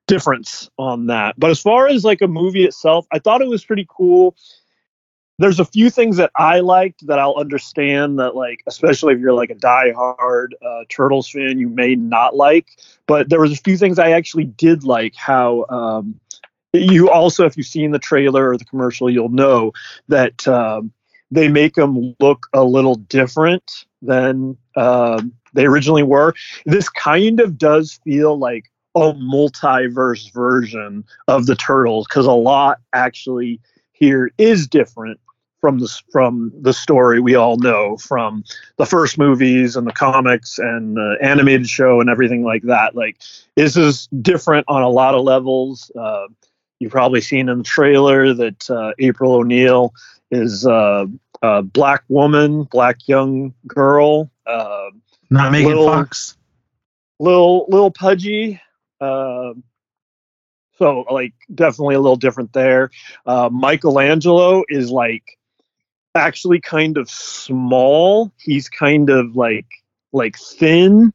[0.08, 1.36] difference on that.
[1.40, 4.36] But as far as like a movie itself, I thought it was pretty cool
[5.38, 9.32] there's a few things that I liked that I'll understand that like especially if you're
[9.32, 12.68] like a diehard uh, Turtles fan you may not like
[13.08, 16.20] but there was a few things I actually did like how um,
[16.74, 19.72] you also if you've seen the trailer or the commercial you'll know
[20.08, 20.92] that um,
[21.32, 26.34] they make them look a little different than um, they originally were
[26.66, 32.80] this kind of does feel like a multiverse version of the turtles because a lot
[32.94, 33.60] actually
[33.92, 35.20] here is different
[35.60, 38.44] from the from the story we all know from
[38.78, 42.96] the first movies and the comics and the animated show and everything like that.
[42.96, 43.22] Like
[43.56, 45.92] this is different on a lot of levels.
[46.00, 46.28] Uh,
[46.80, 49.94] you've probably seen in the trailer that uh, April O'Neil
[50.32, 51.06] is uh,
[51.42, 54.90] a black woman, black young girl, uh,
[55.30, 56.38] Not Megan Little- Fox.
[57.20, 58.60] little little pudgy.
[59.02, 59.54] Uh,
[60.78, 62.90] so like definitely a little different there.
[63.26, 65.38] Uh, Michelangelo is like
[66.16, 68.32] actually kind of small.
[68.40, 69.66] He's kind of like
[70.14, 71.14] like thin,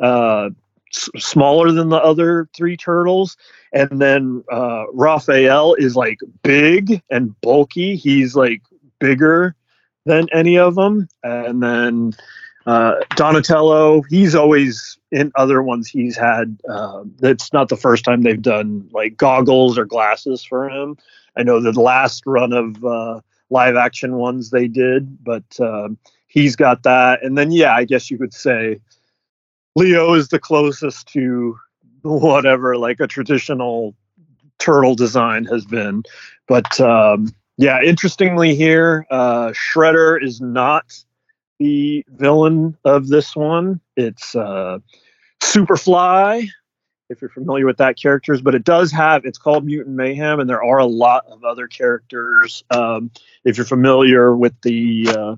[0.00, 0.50] uh,
[0.92, 3.36] smaller than the other three turtles.
[3.72, 7.96] And then uh, Raphael is like big and bulky.
[7.96, 8.62] He's like
[8.98, 9.54] bigger
[10.04, 11.08] than any of them.
[11.22, 12.12] And then
[12.66, 16.58] uh, Donatello, he's always in other ones he's had.
[16.68, 20.96] Uh, that's not the first time they've done like goggles or glasses for him.
[21.36, 23.20] I know the last run of uh,
[23.50, 27.22] live action ones they did, but um, he's got that.
[27.22, 28.80] And then, yeah, I guess you could say
[29.76, 31.58] Leo is the closest to
[32.02, 33.94] whatever like a traditional
[34.58, 36.02] turtle design has been.
[36.48, 40.92] But um, yeah, interestingly, here, uh, Shredder is not
[41.58, 43.80] the villain of this one.
[43.96, 44.78] It's uh,
[45.42, 46.48] Superfly,
[47.10, 50.48] if you're familiar with that characters, but it does have it's called Mutant Mayhem, and
[50.48, 52.64] there are a lot of other characters.
[52.70, 53.10] Um,
[53.44, 55.36] if you're familiar with the uh,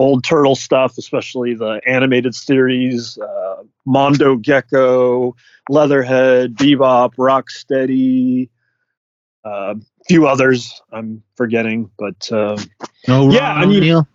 [0.00, 5.36] old turtle stuff, especially the animated series, uh, Mondo Gecko,
[5.68, 8.48] Leatherhead, Bebop, Rocksteady,
[9.44, 9.74] a uh,
[10.08, 12.56] few others I'm forgetting, but uh,
[13.06, 14.08] No Ron Yeah, I mean- O'Neal.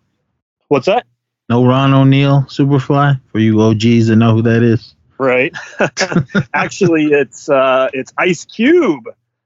[0.69, 1.05] what's that?
[1.49, 4.95] No Ron O'Neal, Superfly, for you OGs that know who that is.
[5.19, 5.55] Right.
[6.55, 9.03] Actually, it's uh, it's Ice Cube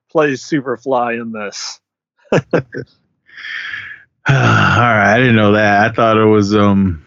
[0.10, 1.80] plays Superfly in this.
[4.34, 5.90] All right, I didn't know that.
[5.90, 7.04] I thought it was um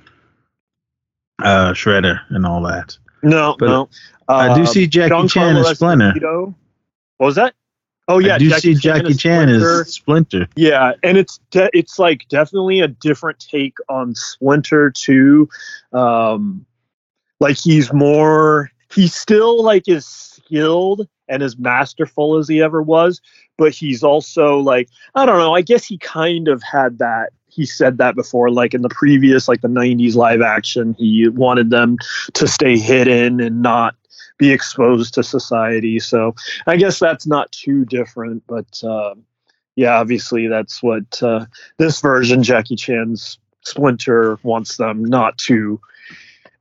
[1.41, 2.97] uh Shredder and all that.
[3.23, 3.89] No, But no.
[4.29, 6.13] I do see Jackie Giancarlo Chan as Splinter.
[6.17, 6.55] Esposito.
[7.19, 7.55] What was that?
[8.09, 9.83] Oh yeah, I do see Jackie Chan Splinter.
[9.83, 10.49] as Splinter.
[10.57, 15.49] Yeah, and it's de- it's like definitely a different take on Splinter too.
[15.93, 16.67] Um,
[17.39, 23.21] like he's more, he still like is skilled and as masterful as he ever was,
[23.57, 25.55] but he's also like I don't know.
[25.55, 27.31] I guess he kind of had that.
[27.49, 30.95] He said that before, like in the previous, like the '90s live action.
[30.99, 31.97] He wanted them
[32.35, 33.97] to stay hidden and not
[34.38, 35.99] be exposed to society.
[35.99, 36.35] So
[36.66, 38.83] I guess that's not too different, but.
[38.85, 39.25] Um,
[39.75, 41.47] yeah, obviously that's what uh,
[41.79, 45.81] this version, Jackie Chan's Splinter, wants them not to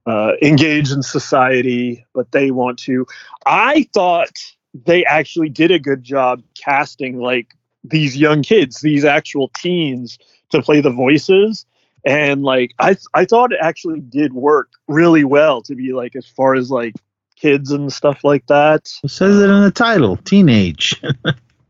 [0.05, 3.05] uh, engage in society, but they want to.
[3.45, 4.39] I thought
[4.73, 10.17] they actually did a good job casting like these young kids, these actual teens,
[10.51, 11.65] to play the voices.
[12.05, 16.25] And like I, I thought it actually did work really well to be like as
[16.25, 16.95] far as like
[17.35, 18.89] kids and stuff like that.
[19.03, 21.01] It says it in the title, teenage.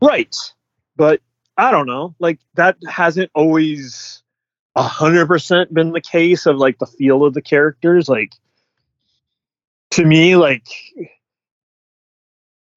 [0.02, 0.34] Right.
[0.96, 1.20] But
[1.56, 2.16] I don't know.
[2.18, 4.22] Like that hasn't always
[4.74, 8.08] a hundred percent been the case of like the feel of the characters.
[8.08, 8.32] Like
[9.92, 10.66] to me, like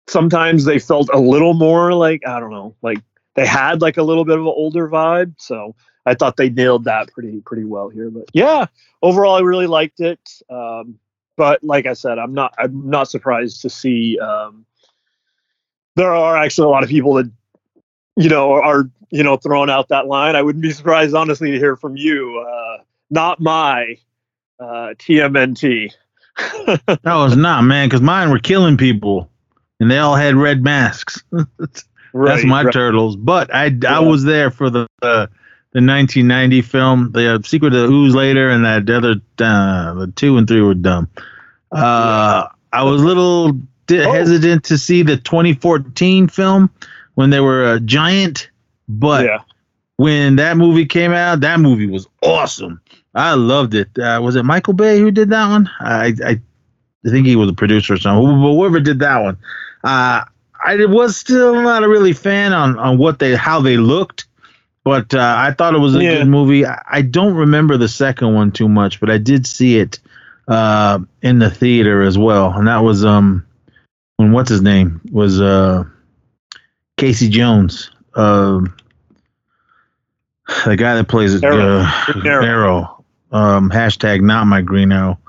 [0.07, 2.99] sometimes they felt a little more like I don't know, like
[3.35, 5.35] they had like a little bit of an older vibe.
[5.37, 8.09] So I thought they nailed that pretty pretty well here.
[8.09, 8.65] But yeah,
[9.01, 10.19] overall I really liked it.
[10.49, 10.99] Um,
[11.37, 14.65] but like I said, I'm not I'm not surprised to see um,
[15.95, 17.31] there are actually a lot of people that
[18.15, 20.35] you know are you know throwing out that line.
[20.35, 22.45] I wouldn't be surprised honestly to hear from you.
[22.47, 23.97] Uh, not my
[24.59, 25.91] uh, TMNT.
[26.87, 29.29] that was not, man, because mine were killing people
[29.85, 31.23] and they all had red masks.
[31.31, 32.73] That's Right, my right.
[32.73, 33.15] turtles.
[33.17, 33.97] But I, Yeah.
[33.97, 35.27] I was there for the uh,
[35.73, 40.11] the 1990 film, the uh, Secret of the Ooze later, and that other uh, the
[40.15, 41.07] two and three were dumb.
[41.71, 43.51] Uh, I was a little
[43.87, 44.11] di- Oh.
[44.11, 46.69] hesitant to see the 2014 film
[47.15, 48.49] when they were a giant,
[48.87, 49.41] but yeah,
[49.97, 52.79] when that movie came out, that movie was awesome.
[53.13, 53.89] I loved it.
[53.99, 55.69] Uh, was it Michael Bay who did that one?
[55.79, 56.39] I, I,
[57.05, 58.25] I think he was a producer or something.
[58.41, 59.37] But whoever did that one,
[59.85, 60.25] uh,
[60.65, 64.25] I was still not a really fan on on what they how they looked,
[64.83, 66.17] but uh, I thought it was a Yeah.
[66.19, 66.65] good movie.
[66.65, 69.99] I, I don't remember the second one too much, but I did see it
[70.47, 73.45] uh, in the theater as well, and that was um
[74.17, 75.83] when what's his name was uh
[76.97, 77.91] Casey Jones.
[78.15, 78.75] Um
[80.65, 81.79] the guy that plays Arrow.
[81.79, 81.91] uh,
[82.23, 82.43] Arrow.
[82.45, 83.05] Arrow.
[83.31, 85.19] Um, hashtag not my green arrow.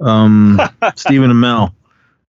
[0.00, 0.60] Um,
[0.96, 1.72] Stephen Amell.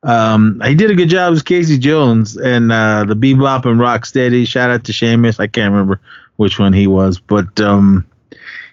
[0.05, 4.47] Um, he did a good job as Casey Jones and uh, the Bebop and Rocksteady.
[4.47, 5.39] Shout out to Sheamus.
[5.39, 6.01] I can't remember
[6.37, 8.05] which one he was, but um,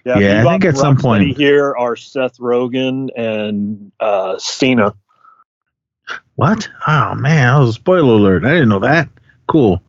[0.04, 4.92] Yeah, I Bebop think at some point- here are Seth Rogen and uh, Cena.
[6.34, 6.68] what?
[6.88, 8.44] Oh man, that was a spoiler alert.
[8.44, 9.08] I didn't know that.
[9.46, 9.80] Cool.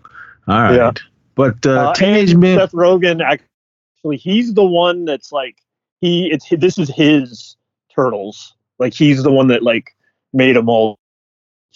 [0.47, 0.75] All right.
[0.75, 0.91] Yeah.
[1.35, 2.69] But uh, Uh, Teenage Mutant.
[2.69, 5.57] Seth Rogen actually he's the one that's like
[6.01, 7.55] he it's this is his
[7.95, 8.53] turtles.
[8.79, 9.95] Like he's the one that like
[10.33, 10.99] made them all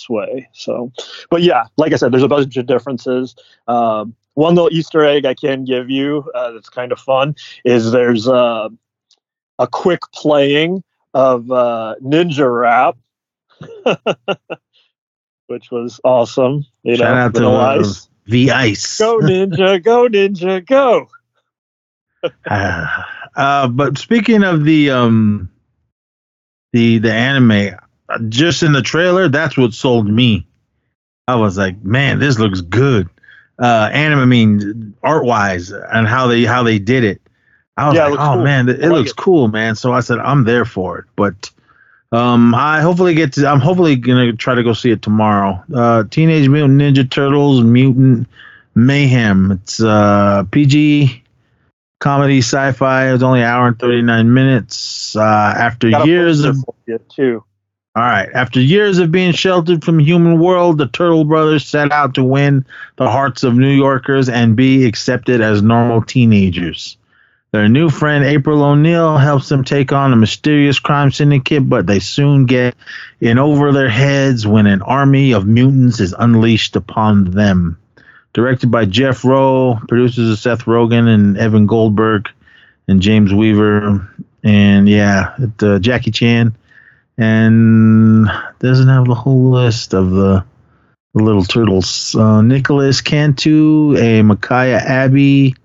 [0.10, 0.50] way.
[0.54, 0.92] So,
[1.30, 3.36] but yeah, like I said, there's a bunch of differences.
[3.68, 7.92] Um, one little Easter egg I can give you uh, that's kind of fun is
[7.92, 8.70] there's uh,
[9.60, 12.98] a quick playing of uh, Ninja Rap,
[15.48, 16.66] which was awesome.
[16.84, 18.10] You Shout know, out to Vanilla uh, Ice.
[18.28, 19.00] V Ice.
[19.00, 21.08] Go Ninja, go Ninja, go.
[23.36, 25.50] uh, but speaking of the um
[26.74, 27.85] the the anime, uh,
[28.30, 30.46] just in the trailer, that's what sold me.
[31.28, 33.10] I was like, man, this looks good.
[33.58, 37.22] Uh, anime, I mean, art wise, and how they how they did it.
[37.78, 38.44] I was Yeah, like, oh cool.
[38.44, 39.18] man, it, like looks it.
[39.18, 39.76] cool, man.
[39.76, 41.06] So I said, I'm there for it.
[41.16, 41.50] But
[42.12, 43.48] um, I hopefully get to.
[43.48, 45.64] I'm hopefully gonna try to go see it tomorrow.
[45.74, 48.28] Uh, Teenage Mutant Ninja Turtles Mutant
[48.76, 49.52] Mayhem.
[49.52, 51.24] It's uh PG
[52.00, 53.10] comedy sci-fi.
[53.10, 55.16] It was only an hour and 39 minutes.
[55.16, 56.58] Uh, after years of
[57.10, 57.44] too.
[57.96, 61.94] All right, after years of being sheltered from the human world, the Turtle Brothers set
[61.94, 62.66] out to win
[62.98, 66.98] the hearts of New Yorkers and be accepted as normal teenagers.
[67.54, 72.00] Their new friend April O'Neil helps them take on a mysterious crime syndicate, but they
[72.00, 72.76] soon get
[73.22, 77.78] in over their heads when an army of mutants is unleashed upon them.
[78.34, 82.28] Directed by Jeff Rowe, producers are Seth Rogen and Evan Goldberg
[82.90, 84.06] and James Weaver,
[84.44, 86.54] and yeah, it, uh, Jackie Chan
[87.18, 88.28] and
[88.60, 90.46] doesn't have the whole list of the,
[91.14, 92.16] the little turtles.
[92.16, 95.56] Uh, Nicholas Cantu, a Micaiah Abbey.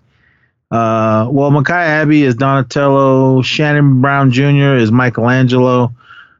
[0.70, 3.42] Uh, well, Micaiah Abbey is Donatello.
[3.42, 4.76] Shannon Brown Jr.
[4.76, 5.92] is Michelangelo.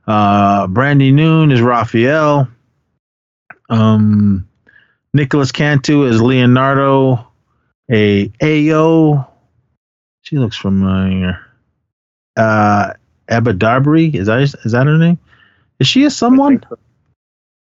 [0.07, 2.49] Uh, Brandy Noon is Raphael.
[3.68, 4.49] Um,
[5.12, 7.27] Nicholas Cantu is Leonardo.
[7.90, 9.27] A Ayo.
[10.23, 11.40] She looks familiar.
[12.37, 12.94] Uh,
[13.31, 15.19] Ebba Darbury is that is that her name?
[15.79, 16.62] Is she a someone?
[16.69, 16.79] so.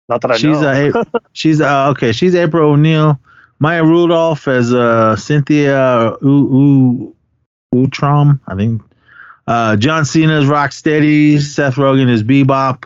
[0.08, 0.90] Not that I She's know.
[0.92, 2.12] a she's uh, okay.
[2.12, 3.20] She's April O'Neil.
[3.60, 7.14] Maya Rudolph as uh, Cynthia U-
[7.72, 8.82] U- Utrom, I think.
[9.46, 11.40] Uh, John Cena's Rocksteady.
[11.40, 12.84] Seth Rogen is Bebop.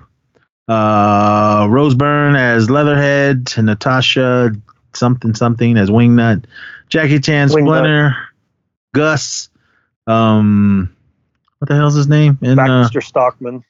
[0.69, 3.53] Uh, Rose Byrne as Leatherhead.
[3.57, 4.53] Natasha
[4.95, 6.45] something something as Wingnut.
[6.89, 7.53] Jackie Chan Wingnut.
[7.63, 8.17] Splinter.
[8.95, 9.49] Gus.
[10.07, 10.95] Um,
[11.67, 12.39] what the hell's his name?
[12.43, 13.65] In uh, Baxter Stockman,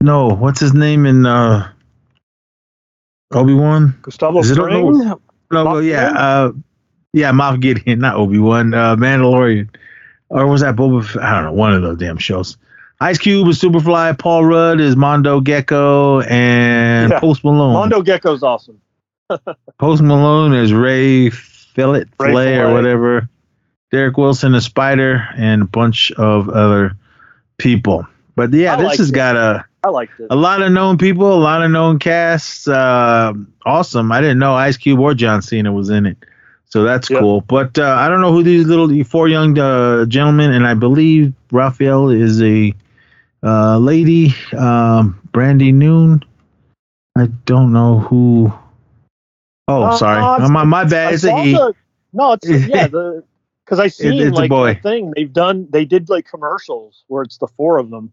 [0.00, 1.70] no, what's his name in uh,
[3.32, 3.96] Obi Wan?
[4.02, 4.96] Gustavo Is it Fring.
[5.52, 6.52] No, well, yeah, uh,
[7.12, 9.68] yeah, Moff Gideon, not Obi Wan, uh, Mandalorian,
[10.28, 11.04] or was that Boba?
[11.04, 12.56] F- I don't know, one of those damn shows.
[13.00, 14.18] Ice Cube is Superfly.
[14.18, 17.20] Paul Rudd is Mondo Gecko, and Yeah.
[17.20, 17.74] Post Malone.
[17.74, 18.80] Mondo Gecko's awesome.
[19.78, 23.28] Post Malone is Ray Fillet, Ray Flay, or whatever.
[23.92, 26.96] Derek Wilson is Spider, and a bunch of other
[27.60, 28.06] people.
[28.36, 29.14] But yeah, I this has it.
[29.14, 30.26] got a I liked it.
[30.30, 32.66] a lot of known people, a lot of known casts.
[32.68, 33.32] Uh,
[33.66, 34.12] awesome.
[34.12, 36.16] I didn't know Ice Cube or John Cena was in it.
[36.66, 37.20] So that's Yep.
[37.20, 37.40] cool.
[37.42, 40.74] But uh, I don't know who these little the four young uh, gentlemen, and I
[40.74, 42.72] believe Raphael is a
[43.42, 44.34] uh, lady.
[44.56, 46.22] Um, Brandy Noon.
[47.18, 48.52] I don't know who.
[49.68, 50.48] Oh, Uh, sorry.
[50.48, 51.14] my, my bad.
[51.14, 51.52] It's a he.
[51.52, 51.74] the-
[52.12, 53.24] no, it's yeah, the
[53.70, 55.68] because I seen it's a like the thing they've done.
[55.70, 58.12] They did like commercials where it's the four of them,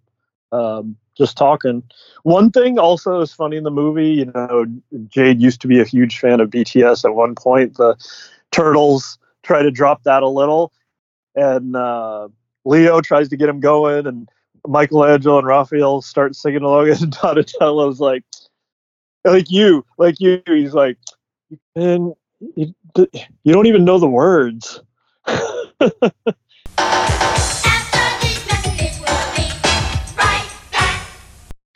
[0.52, 1.82] um, just talking.
[2.22, 4.10] One thing also is funny in the movie.
[4.10, 4.65] You know,
[5.08, 7.76] Jade used to be a huge fan of BTS at one point.
[7.78, 7.96] The
[8.52, 10.72] Turtles try to drop that a little,
[11.34, 12.28] and uh,
[12.63, 14.30] Leo tries to get him going, and
[14.67, 18.24] Michelangelo and Raphael start singing along, and Donatello's like,
[19.26, 20.39] like you, like you.
[20.46, 21.00] He's like,
[21.76, 22.13] and
[22.56, 24.82] you, you don't even know the words.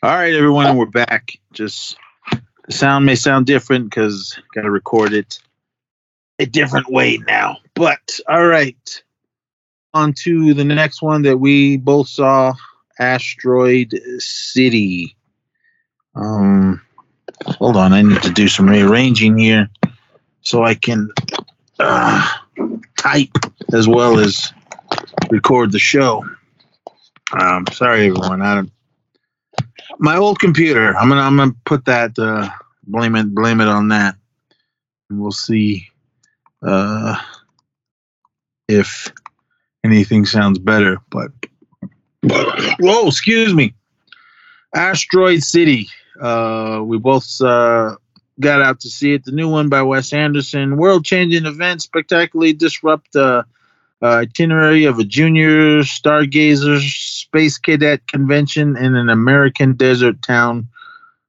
[0.04, 1.38] All right, everyone, and we're back.
[1.54, 1.98] Just
[2.66, 5.40] the sound may sound different because got to record it
[6.40, 7.58] a different way now.
[7.76, 9.04] But all right,
[9.94, 12.54] on to the next one that we both saw,
[13.00, 15.16] Asteroid City.
[16.16, 16.82] Um,
[17.46, 19.70] hold on, I need to do some rearranging here
[20.42, 21.12] so I can
[21.80, 22.28] uh,
[22.98, 23.32] type
[23.74, 24.54] as well as
[25.30, 26.26] record the show.
[27.40, 28.42] Um, sorry, everyone.
[28.42, 28.72] I don't
[30.02, 30.98] my old computer.
[30.98, 32.50] I'm gonna I'm gonna put that uh,
[32.84, 34.16] blame it blame it on that,
[35.10, 35.88] we'll see
[36.62, 37.16] uh,
[38.68, 39.12] if
[39.84, 40.98] anything sounds better.
[41.10, 41.32] But
[42.24, 43.74] whoa, excuse me.
[44.76, 45.88] Asteroid City.
[46.20, 47.96] Uh, we both uh,
[48.42, 49.24] got out to see it.
[49.24, 50.78] The new one by Wes Anderson.
[50.78, 53.46] World-changing event spectacularly disrupt the
[54.02, 60.68] uh, itinerary of a junior stargazer space cadet convention in an American desert town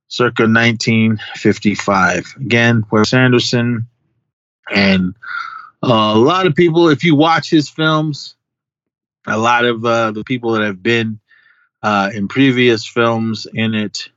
[0.08, 2.34] circa 1955.
[2.40, 3.86] Again, Wes Anderson
[4.70, 5.14] and
[5.82, 8.36] a lot of people, if you watch his films,
[9.26, 11.18] a lot of uh, the people that have been
[11.82, 14.08] uh, in previous films in it.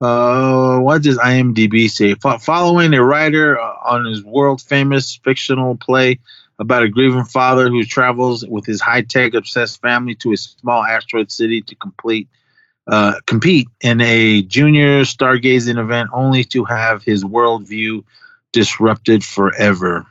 [0.00, 2.14] Uh, what does IMDb say?
[2.14, 6.18] Fo- following a writer uh, on his world famous fictional play
[6.58, 10.84] about a grieving father who travels with his high tech obsessed family to a small
[10.84, 12.28] asteroid city to complete
[12.88, 18.04] uh, compete in a junior stargazing event, only to have his worldview
[18.52, 20.06] disrupted forever.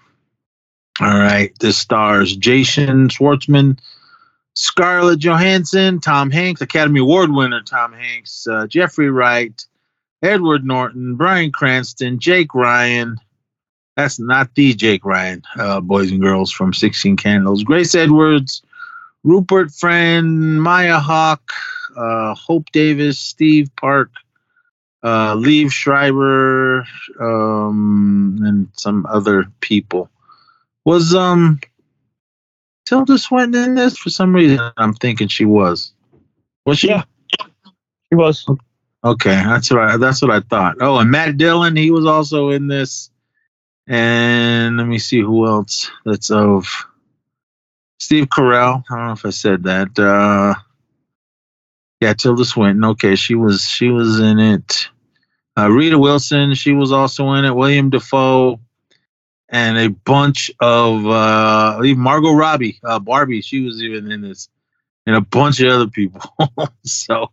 [1.00, 3.80] All right, this stars Jason Schwartzman,
[4.56, 9.66] Scarlett Johansson, Tom Hanks, Academy Award winner Tom Hanks, uh, Jeffrey Wright,
[10.26, 13.18] Edward Norton, Bryan Cranston, Jake Ryan.
[13.96, 17.64] That's not the Jake Ryan, uh, boys and girls from 16 Candles.
[17.64, 18.62] Grace Edwards,
[19.24, 21.52] Rupert Friend, Maya Hawke,
[21.96, 24.12] uh, Hope Davis, Steve Park,
[25.04, 26.86] uh, Liev Schreiber,
[27.20, 30.10] um, and some other people.
[30.84, 31.60] Was um
[32.86, 33.98] Tilda Swinton in this?
[33.98, 35.94] For some reason, I'm thinking she was.
[36.66, 36.90] Was she?
[36.90, 37.04] Yeah.
[38.10, 38.46] He was.
[39.06, 40.78] Okay, that's I, that's what I thought.
[40.82, 43.12] Oh, and Matt Dillon, he was also in this.
[43.88, 46.66] And let me see who else that's of
[48.00, 48.84] Steve Carell.
[48.90, 50.00] I don't know if I said that.
[50.00, 50.56] Uh,
[52.02, 52.84] yeah, Tilda Swinton.
[52.84, 54.90] Okay, she was she was in it.
[55.58, 57.56] Uh, Rita Wilson, she was also in it.
[57.56, 58.60] William Dafoe,
[59.50, 63.42] and a bunch of uh, Margot Robbie, uh, Barbie.
[63.42, 64.50] She was even in this,
[65.06, 66.22] and a bunch of other people.
[66.84, 67.32] so,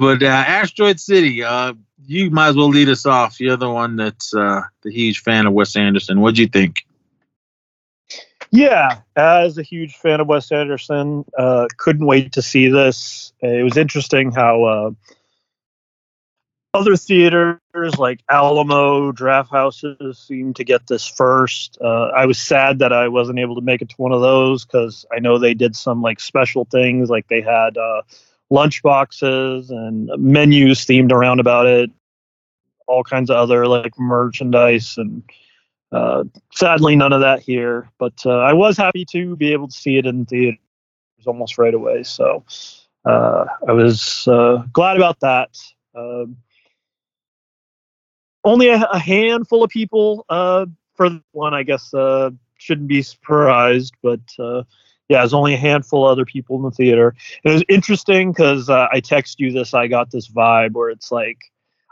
[0.00, 1.74] but uh, Asteroid City, uh,
[2.06, 3.38] you might as well lead us off.
[3.38, 6.22] You're the one that's uh, the huge fan of Wes Anderson.
[6.22, 6.86] What'd you think?
[8.50, 13.34] Yeah, as a huge fan of Wes Anderson, uh, couldn't wait to see this.
[13.40, 14.90] It was interesting how uh,
[16.72, 17.60] other theaters
[17.98, 21.76] like Alamo, Draft Houses seemed to get this first.
[21.78, 24.64] Uh, I was sad that I wasn't able to make it to one of those
[24.64, 28.02] because I know they did some like special things, like they had uh,
[28.50, 31.90] lunch boxes and menus themed around about it,
[32.86, 35.22] all kinds of other like merchandise and
[35.92, 36.22] uh,
[36.52, 39.98] sadly, none of that here, but uh, I was happy to be able to see
[39.98, 40.58] it in theaters
[41.26, 42.04] almost right away.
[42.04, 42.44] So
[43.04, 45.56] uh, I was uh, glad about that.
[45.94, 46.36] Um
[48.44, 53.94] only a, a handful of people uh, for one, I guess, uh, shouldn't be surprised,
[54.02, 54.20] but
[55.10, 57.16] yeah, there's only a handful of other people in the theater.
[57.42, 59.74] It was interesting because uh, I text you this.
[59.74, 61.38] I got this vibe where it's like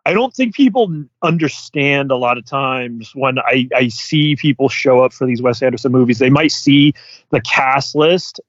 [0.06, 5.00] I don't think people understand a lot of times when I, I see people show
[5.00, 6.20] up for these Wes Anderson movies.
[6.20, 6.94] They might see
[7.30, 8.40] the cast list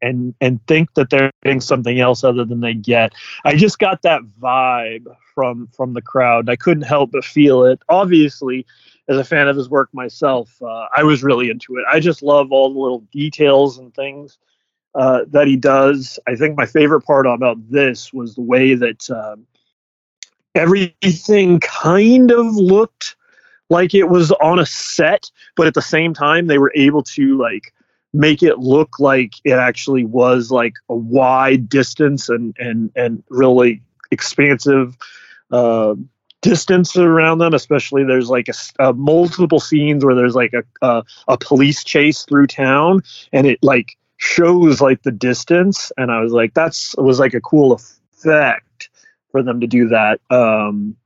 [0.00, 3.12] and and think that they're getting something else other than they get.
[3.44, 6.48] I just got that vibe from from the crowd.
[6.48, 7.80] I couldn't help but feel it.
[7.88, 8.64] Obviously,
[9.12, 11.84] as a fan of his work myself, uh, I was really into it.
[11.90, 14.38] I just love all the little details and things
[14.94, 16.18] uh, that he does.
[16.26, 19.08] I think my favorite part about this was the way that.
[19.10, 19.46] Um,
[20.54, 23.16] everything kind of looked
[23.70, 27.38] like it was on a set, but at the same time they were able to
[27.38, 27.72] like
[28.12, 33.82] make it look like it actually was like a wide distance and and and really
[34.10, 34.96] expansive
[35.50, 35.94] uh,
[36.42, 37.54] distance around them.
[37.54, 41.82] Especially there's like a, s- uh, multiple scenes where there's like a, a a police
[41.84, 45.90] chase through town, and it like shows like the distance.
[45.96, 48.90] And I was like, that's was like a cool effect
[49.30, 50.20] for them to do that.
[50.30, 50.96] Um,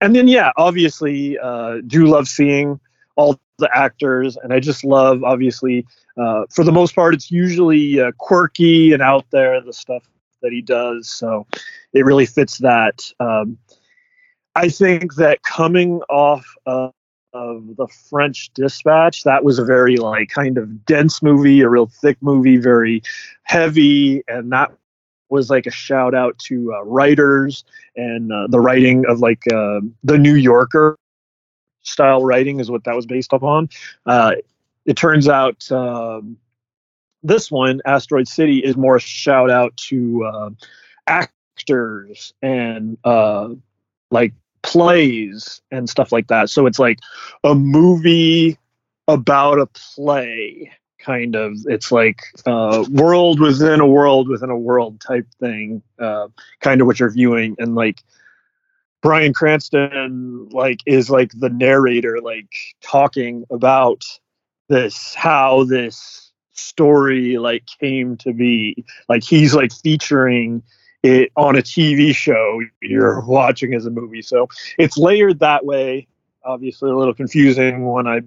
[0.00, 2.80] and then yeah, obviously, uh, do love seeing
[3.16, 5.84] all the actors, and I just love obviously
[6.18, 10.02] uh, for the most part, it's usually uh, quirky and out there the stuff
[10.42, 11.10] that he does.
[11.10, 11.46] So
[11.92, 13.00] it really fits that.
[13.20, 13.58] Um,
[14.58, 16.92] I think that coming off of,
[17.32, 21.86] of the French Dispatch, that was a very like kind of dense movie, a real
[21.86, 23.04] thick movie, very
[23.44, 24.72] heavy, and that
[25.28, 27.62] was like a shout out to uh, writers
[27.94, 30.98] and uh, the writing of like uh, the New Yorker
[31.82, 33.68] style writing is what that was based upon.
[34.06, 34.32] Uh,
[34.86, 36.36] it turns out um,
[37.22, 40.50] this one, Asteroid City, is more a shout out to uh,
[41.06, 43.50] actors and uh,
[44.10, 44.32] like
[44.62, 46.50] plays and stuff like that.
[46.50, 46.98] So it's like
[47.44, 48.58] a movie
[49.06, 51.54] about a play kind of.
[51.66, 56.28] It's like uh world within a world within a world type thing uh
[56.60, 57.56] kind of what you're viewing.
[57.58, 58.02] And like
[59.00, 62.52] Bryan Cranston like is like the narrator like
[62.82, 64.04] talking about
[64.68, 68.84] this how this story like came to be.
[69.08, 70.62] Like he's like featuring
[71.02, 74.22] it on a tv show you're watching as a movie.
[74.22, 76.08] So it's layered that way.
[76.44, 78.20] Obviously a little confusing when i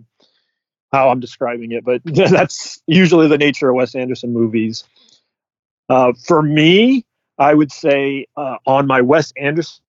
[0.92, 4.84] how I'm describing it, but that's usually the nature of Wes Anderson movies.
[5.90, 7.06] Uh, for me,
[7.38, 9.82] I would say uh, on my Wes Anderson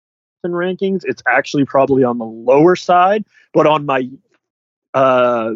[0.46, 4.10] rankings, it's actually probably on the lower side, but on my
[4.94, 5.54] uh,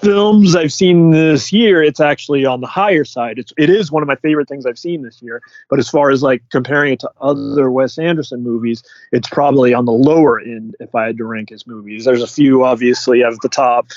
[0.00, 3.38] films I've seen this year, it's actually on the higher side.
[3.38, 5.42] It's it is one of my favorite things I've seen this year.
[5.68, 9.84] But as far as like comparing it to other Wes Anderson movies, it's probably on
[9.84, 12.04] the lower end if I had to rank his movies.
[12.04, 13.88] There's a few obviously at the top,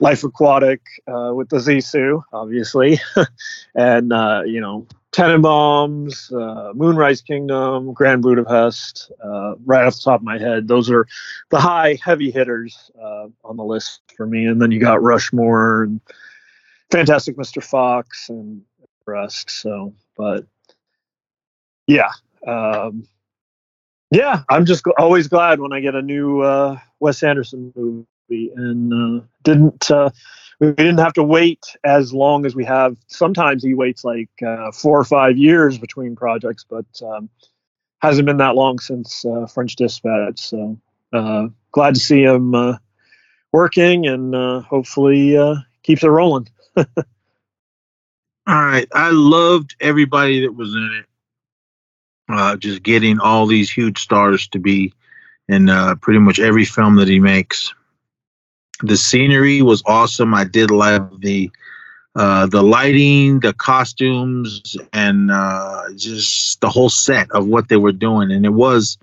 [0.00, 2.98] Life Aquatic uh, with the Zissou, obviously,
[3.74, 9.12] and uh, you know Tenenbaums, uh, Moonrise Kingdom, Grand Budapest.
[9.22, 11.06] Uh, right off the top of my head, those are
[11.50, 14.46] the high heavy hitters uh, on the list for me.
[14.46, 16.00] And then you got Rushmore and
[16.90, 17.62] Fantastic Mr.
[17.62, 18.62] Fox and
[19.06, 19.50] rest.
[19.50, 20.46] So, but
[21.86, 22.10] yeah,
[22.44, 23.06] um,
[24.10, 28.92] yeah, I'm just always glad when I get a new uh, Wes Anderson movie, and
[28.92, 30.10] uh, didn't uh,
[30.60, 32.96] we didn't have to wait as long as we have.
[33.06, 37.28] Sometimes he waits like uh, four or five years between projects, but um,
[38.00, 40.40] hasn't been that long since uh, French Dispatch.
[40.40, 40.78] So
[41.12, 42.76] uh, glad to see him uh,
[43.52, 46.48] working, and uh, hopefully uh, keeps it rolling.
[46.76, 46.84] All
[48.46, 48.86] right.
[48.92, 51.06] I loved everybody that was in it.
[52.28, 54.92] Uh, just getting all these huge stars to be
[55.48, 57.74] in uh, pretty much every film that he makes.
[58.86, 60.34] The scenery was awesome.
[60.34, 61.50] I did love the
[62.16, 67.92] uh, the lighting, the costumes, and uh, just the whole set of what they were
[67.92, 68.30] doing.
[68.32, 68.98] And it was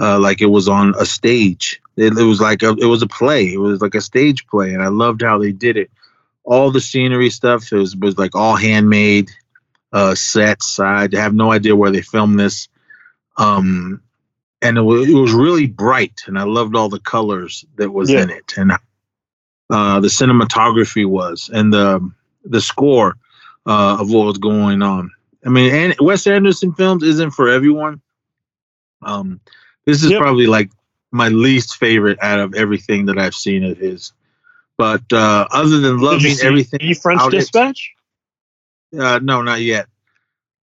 [0.00, 1.80] uh, like it was on a stage.
[1.96, 3.52] It, it was like a, it was a play.
[3.52, 5.90] It was like a stage play, and I loved how they did it
[6.44, 9.30] all the scenery stuff it was, was like all handmade
[9.92, 12.68] uh sets i have no idea where they filmed this
[13.36, 14.00] um
[14.62, 18.10] and it was, it was really bright and i loved all the colors that was
[18.10, 18.22] Yeah.
[18.22, 18.72] in it and
[19.70, 22.10] uh the cinematography was and the
[22.44, 23.16] the score
[23.66, 25.10] uh of what was going on
[25.44, 28.00] i mean and wes anderson films isn't for everyone
[29.02, 29.40] um
[29.84, 30.20] this is Yep.
[30.20, 30.70] probably like
[31.12, 34.12] my least favorite out of everything that i've seen of his
[34.78, 37.92] but uh other than loving everything French out Dispatch?
[38.98, 39.86] uh, no, not yet.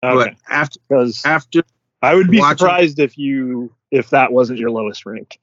[0.03, 0.81] Okay, But after
[1.25, 1.63] after
[2.03, 5.39] I would be watching- surprised if you if that wasn't your lowest rank.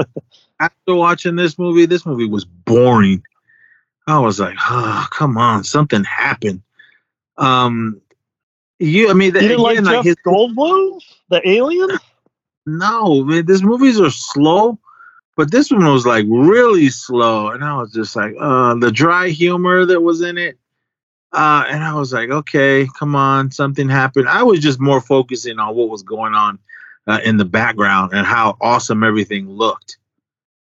[0.62, 3.22] after watching this movie, this movie was boring.
[4.06, 6.62] I was like, oh, come on, something happened.
[7.36, 8.00] Um,
[8.78, 11.00] you, I mean, the, You didn't like again, Jeff his, Goldblum,
[11.30, 11.90] the alien?
[12.66, 14.78] no, man, these movies are slow,
[15.36, 19.28] but this one was like really slow, and I was just like, uh, the dry
[19.28, 20.58] humor that was in it.
[21.32, 24.28] Uh, and I was like, okay, come on, something happened.
[24.28, 26.58] I was just more focusing on what was going on
[27.06, 29.96] uh, in the background and how awesome everything looked.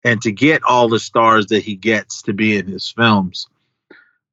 [0.05, 3.47] And to get all the stars that he gets to be in his films.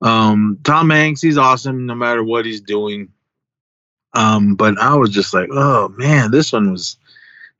[0.02, 3.10] Um, Tom Hanks, he's awesome no matter what he's doing.
[4.14, 6.98] Um, but I was just like, oh man, this one was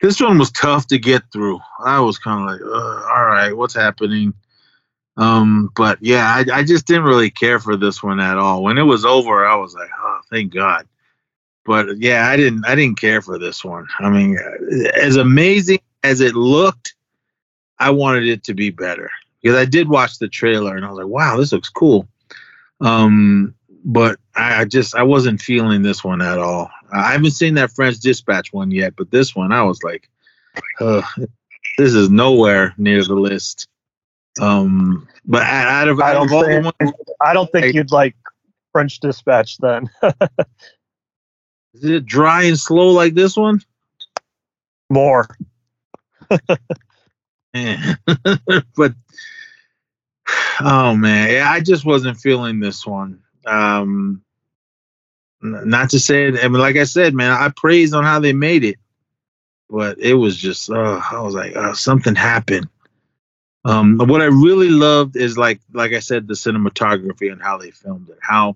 [0.02, 1.60] this one was tough to get through.
[1.84, 4.34] I was kind of like, all right, what's happening?
[5.18, 8.64] Um, but yeah, I, I just didn't really care for this one at all.
[8.64, 10.88] When it was over, I was like, oh, thank God.
[11.66, 13.88] But yeah, I didn't, I didn't care for this one.
[14.00, 14.38] I mean,
[14.96, 16.94] as amazing as it looked,
[17.80, 19.10] I wanted it to be better
[19.42, 22.08] because I did watch the trailer and I was like, wow, this looks cool.
[22.82, 23.54] Um,
[23.86, 26.70] but I I just, I wasn't feeling this one at all.
[26.92, 30.10] I haven't seen that French Dispatch one yet, but this one, I was like,
[30.80, 31.02] uh,
[31.78, 33.68] this is nowhere near the list.
[34.42, 37.66] Um, but out of, I out don't of all the think- ones, I don't think
[37.68, 37.72] Hey.
[37.74, 38.16] you'd like
[38.72, 39.90] French Dispatch then.
[41.74, 43.62] is it dry and slow like this one?
[44.90, 45.28] More.
[48.76, 48.94] But
[50.60, 53.22] oh man, I just wasn't feeling this one.
[53.46, 54.22] Um,
[55.42, 56.28] not to say.
[56.28, 58.78] I mean, like I said, man, I praised on how they made it,
[59.70, 62.68] but it was just, uh, I was like, uh, something happened.
[63.66, 67.72] Um, what I really loved is like, like I said, the cinematography and how they
[67.72, 68.18] filmed it.
[68.22, 68.56] How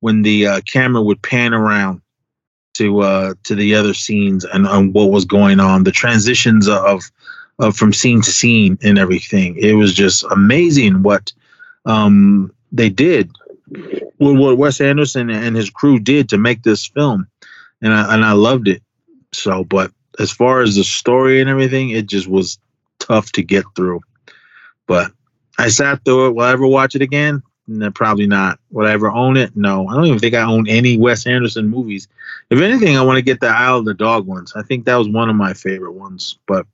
[0.00, 2.02] when the uh, camera would pan around
[2.74, 7.02] to uh, to the other scenes and on what was going on, the transitions of
[7.60, 9.56] uh, from scene to scene and everything.
[9.56, 11.32] It was just amazing what
[11.84, 13.30] um, they did,
[14.16, 17.28] what, what Wes Anderson and his crew did to make this film,
[17.82, 18.82] and I, and I loved it.
[19.32, 22.58] So, but as far as the story and everything, it just was
[22.98, 24.00] tough to get through.
[24.86, 25.12] But
[25.58, 26.34] I sat through it.
[26.34, 27.42] Will I ever watch it again?
[27.68, 28.58] No, probably not.
[28.70, 29.54] Would I ever own it?
[29.54, 29.86] No.
[29.86, 32.08] I don't even think I own any Wes Anderson movies.
[32.50, 34.52] If anything, I want to get the Isle of the Dog ones.
[34.56, 36.36] I think that was one of my favorite ones.
[36.48, 36.66] But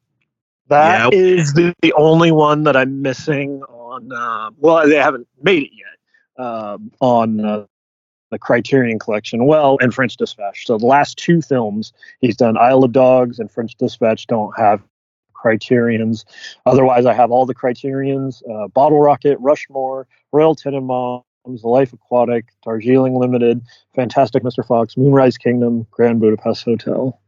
[0.69, 1.19] That Yeah.
[1.19, 4.11] is the, the only one that I'm missing on.
[4.13, 7.65] Uh, well, they haven't made it yet um on uh,
[8.31, 9.47] the Criterion Collection.
[9.47, 10.67] Well, and French Dispatch.
[10.67, 14.83] So the last two films he's done, Isle of Dogs and French Dispatch, don't have
[15.33, 16.25] Criterion's.
[16.67, 22.47] Otherwise, I have all the Criterion's: uh, Bottle Rocket, Rushmore, Royal Tenenbaums, The Life Aquatic,
[22.65, 23.63] Darjeeling Limited,
[23.95, 24.67] Fantastic Mr.
[24.67, 27.19] Fox, Moonrise Kingdom, Grand Budapest Hotel.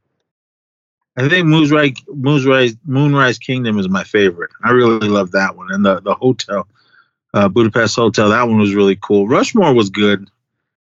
[1.19, 4.53] I think Moonrise, Moonrise, Moonrise Kingdom is my favorite.
[4.63, 6.69] I really love that one, and the the hotel,
[7.35, 8.29] uh, Budapest Hotel.
[8.29, 9.27] That one was really cool.
[9.27, 10.31] Rushmore was good.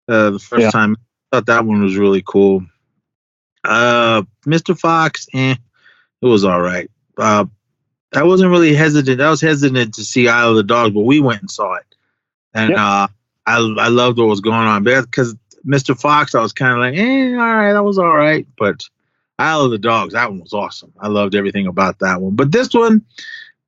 [0.10, 0.72] Uh, the first Yeah.
[0.72, 0.98] time,
[1.32, 2.66] I thought that one was really cool.
[3.64, 4.78] Uh, Mr.
[4.78, 5.56] Fox, eh,
[6.22, 6.90] it was all right.
[7.18, 7.46] Uh,
[8.16, 9.22] I wasn't really hesitant.
[9.22, 11.96] I was hesitant to see Isle of the Dogs, but we went and saw it,
[12.54, 12.80] and Yep.
[12.80, 13.08] uh,
[13.46, 15.98] I I loved what was going on because Mr.
[16.00, 18.84] Fox, I was kind of like, eh, all right, that was all right, but
[19.40, 20.92] Isle of the Dogs, that one was awesome.
[21.00, 22.36] I loved everything about that one.
[22.36, 23.06] But this one,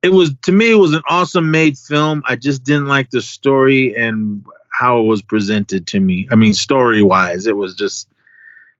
[0.02, 2.24] it was to me, it was an awesome made film.
[2.26, 6.28] I just didn't like the story and how it was presented to me.
[6.32, 8.08] I mean, story wise, it was just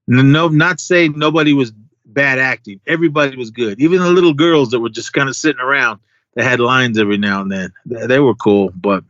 [0.08, 1.72] no, not saying nobody was
[2.06, 2.80] bad acting.
[2.88, 3.80] Everybody was good.
[3.80, 6.00] Even the little girls that were just kind of sitting around
[6.34, 8.72] that had lines every now and then, they, they were cool.
[8.76, 9.04] But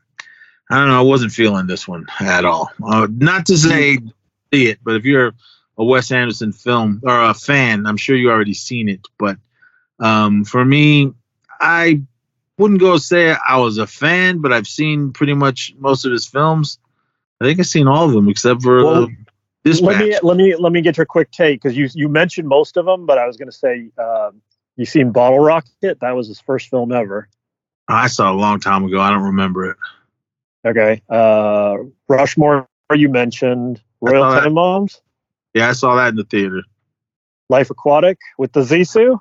[0.69, 2.69] I don't know, I wasn't feeling this one at all.
[2.83, 3.99] Uh, not to say
[4.53, 5.33] see it, but if you're
[5.79, 9.07] a Wes Anderson film or a fan, I'm sure you already seen it.
[9.17, 9.37] But
[9.99, 11.13] um, for me,
[11.59, 12.01] I
[12.57, 16.27] wouldn't go say I was a fan, but I've seen pretty much most of his
[16.27, 16.77] films.
[17.41, 19.07] I think I've seen all of them except for Well, uh,
[19.63, 19.99] Dispatch.
[19.99, 22.77] Let me let me let me get your quick take because you you mentioned most
[22.77, 24.41] of them, but I was going to say um,
[24.75, 25.99] you seen Bottle Rocket.
[26.01, 27.29] That was his first film ever.
[27.87, 28.99] I saw it a long time ago.
[29.01, 29.77] I don't remember it.
[30.65, 31.77] Okay, uh,
[32.07, 32.67] Rushmore.
[32.93, 34.23] You mentioned Royal.
[34.23, 35.01] Tenenbaums,
[35.53, 36.63] Yeah, I saw that in the theater.
[37.49, 39.15] Life Aquatic with the Zissou.
[39.15, 39.19] Uh,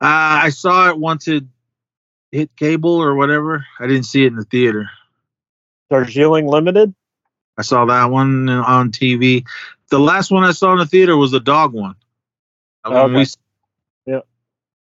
[0.00, 1.44] I saw it once it
[2.30, 3.64] hit cable or whatever.
[3.78, 4.90] I didn't see it in the theater.
[5.90, 6.94] Darjeeling Limited.
[7.58, 9.44] I saw that one on TV.
[9.90, 11.96] The last one I saw in the theater was the dog one.
[12.84, 13.12] Okay.
[13.12, 13.26] we-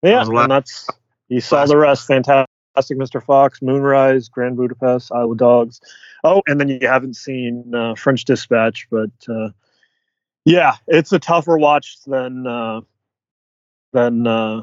[0.02, 0.88] Yeah, a and that's
[1.28, 2.06] you saw the rest.
[2.06, 3.22] Fantastic Mr.
[3.22, 5.80] Fox, Moonrise, Grand Budapest, Isle of Dogs.
[6.24, 9.48] Oh, and then you haven't seen uh, French Dispatch, but uh,
[10.46, 12.80] yeah, it's a tougher watch than uh,
[13.92, 14.62] than uh,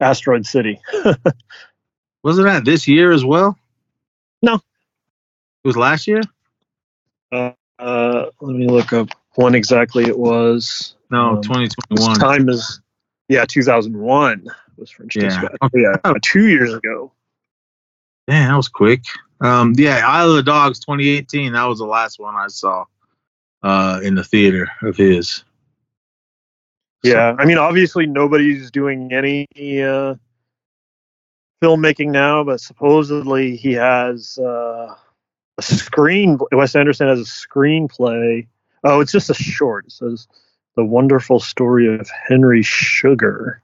[0.00, 0.80] Asteroid City.
[2.24, 3.56] wasn't that this year as well?
[4.42, 4.54] No.
[4.54, 6.22] It was last year?
[7.30, 10.96] Uh, uh, let me look up when exactly it was.
[11.10, 12.18] No, Um, 2021.
[12.18, 12.80] Time is
[13.28, 14.46] yeah, 2001
[14.78, 15.22] was French Yeah.
[15.28, 15.70] Dispatch.
[15.74, 17.12] Yeah, two years ago.
[18.26, 19.02] Yeah, that was quick.
[19.42, 21.52] Um, yeah, Isle of the Dogs 2018.
[21.52, 22.86] That was the last one I saw
[23.64, 25.42] uh, in the theater of his.
[27.02, 29.46] Yeah, I mean, obviously nobody's doing any
[29.82, 30.14] uh,
[31.62, 34.94] filmmaking now, but supposedly he has uh,
[35.58, 36.38] a screen.
[36.52, 38.46] Wes Anderson has a screenplay.
[38.84, 39.86] Oh, it's just a short.
[39.86, 40.28] It says
[40.76, 43.62] the wonderful story of Henry Sugar.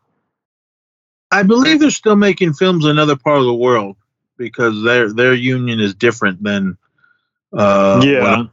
[1.30, 3.96] I believe they're still making films in another part of the world
[4.36, 6.76] because their their union is different than
[7.52, 8.44] uh, yeah,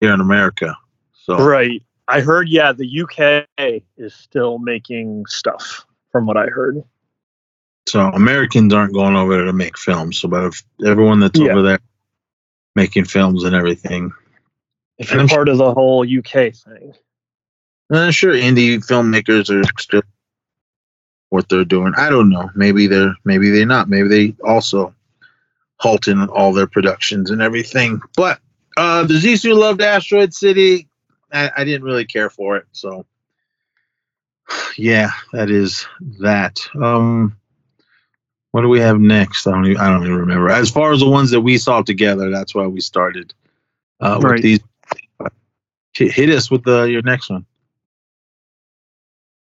[0.00, 0.76] here in America.
[1.12, 1.82] So right.
[2.08, 2.48] I heard.
[2.48, 3.46] Yeah, the UK
[3.96, 6.82] is still making stuff, from what I heard.
[7.88, 10.18] so Americans aren't going over there to make films.
[10.18, 11.52] So, but if everyone that's Yeah.
[11.52, 11.78] over there
[12.74, 14.12] making films and everything,
[14.98, 16.94] If you're I'm part of the whole UK thing.
[17.90, 20.02] I'm sure indie filmmakers are still
[21.30, 21.92] what they're doing.
[21.96, 22.50] I don't know.
[22.54, 23.88] Maybe they're maybe they're not.
[23.88, 24.94] Maybe they also
[25.78, 28.00] halting all their productions and everything.
[28.16, 28.40] But
[28.76, 30.88] uh the Zissou loved Asteroid City.
[31.32, 32.66] I, I didn't really care for it.
[32.72, 33.06] So
[34.76, 35.86] yeah, that is
[36.20, 36.60] that.
[36.80, 37.36] Um
[38.52, 39.46] what do we have next?
[39.46, 40.48] I don't even, I don't even remember.
[40.48, 43.34] As far as the ones that we saw together, that's why we started
[44.00, 44.42] uh, with Right.
[44.42, 44.60] these.
[45.92, 47.44] Hit, hit us with the, your next one.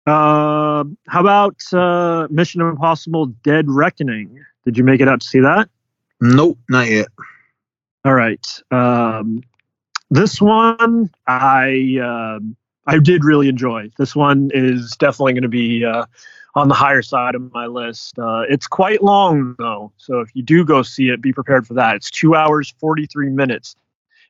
[0.06, 4.44] Uh, how about uh, Mission Impossible: Dead Reckoning?
[4.64, 5.68] Did you make it out to see that?
[6.20, 7.08] Nope, not yet.
[8.04, 8.46] All right.
[8.70, 9.42] Um,
[10.10, 13.90] this one I um I did really enjoy.
[13.96, 16.06] This one is definitely going to be uh,
[16.56, 18.18] on the higher side of my list.
[18.18, 21.74] Uh, it's quite long though, so if you do go see it, be prepared for
[21.74, 21.96] that.
[21.96, 23.76] It's two hours forty three minutes.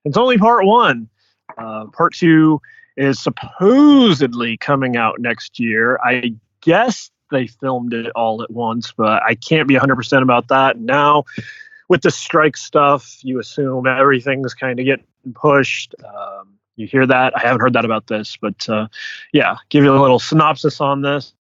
[0.05, 1.09] It's only part one.
[1.57, 2.61] Uh, part two
[2.97, 5.99] is supposedly coming out next year.
[6.05, 10.79] I guess they filmed it all at once, but I can't be 100% about that.
[10.79, 11.25] Now,
[11.93, 15.95] with the strike stuff, you assume everything's kind of getting pushed.
[16.03, 17.37] Um, you hear that?
[17.37, 18.89] I haven't heard that about this, but uh,
[19.35, 21.35] yeah, give you a little synopsis on this.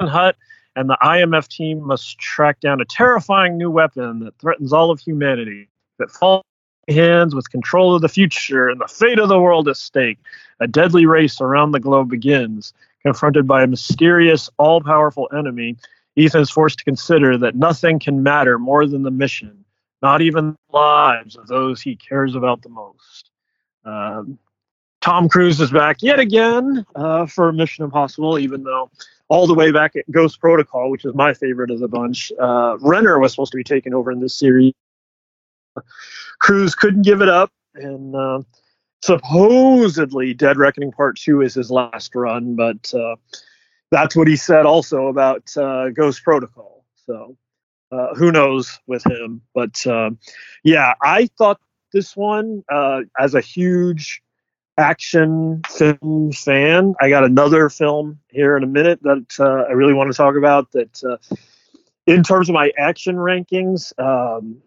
[0.00, 0.36] Hunt
[0.76, 5.00] and the IMF team must track down a terrifying new weapon that threatens all of
[5.00, 5.68] humanity.
[5.98, 6.44] That falls
[6.86, 10.18] hands with control of the future and the fate of the world at stake.
[10.60, 12.72] A deadly race around the globe begins.
[13.02, 15.76] Confronted by a mysterious, all powerful enemy,
[16.16, 19.64] Ethan is forced to consider that nothing can matter more than the mission,
[20.02, 23.30] not even the lives of those he cares about the most.
[23.84, 24.38] Um,
[25.00, 28.90] Tom Cruise is back yet again uh, for Mission Impossible, even though
[29.28, 32.76] all the way back at Ghost Protocol, which is my favorite of the bunch, uh,
[32.80, 34.72] Renner was supposed to be taken over in this series.
[36.40, 38.42] Cruise couldn't give it up, and uh,
[39.02, 43.16] supposedly Dead Reckoning Part 2 is his last run, but uh,
[43.90, 46.84] that's what he said also about uh, Ghost Protocol.
[47.06, 47.36] So
[47.92, 49.42] uh, who knows with him?
[49.54, 50.10] But uh,
[50.64, 51.60] yeah, I thought
[51.92, 54.22] this one, uh, as a huge
[54.78, 59.94] action film fan, I got another film here in a minute that uh, I really
[59.94, 60.72] want to talk about.
[60.72, 61.16] That, uh,
[62.06, 64.60] in terms of my action rankings, um,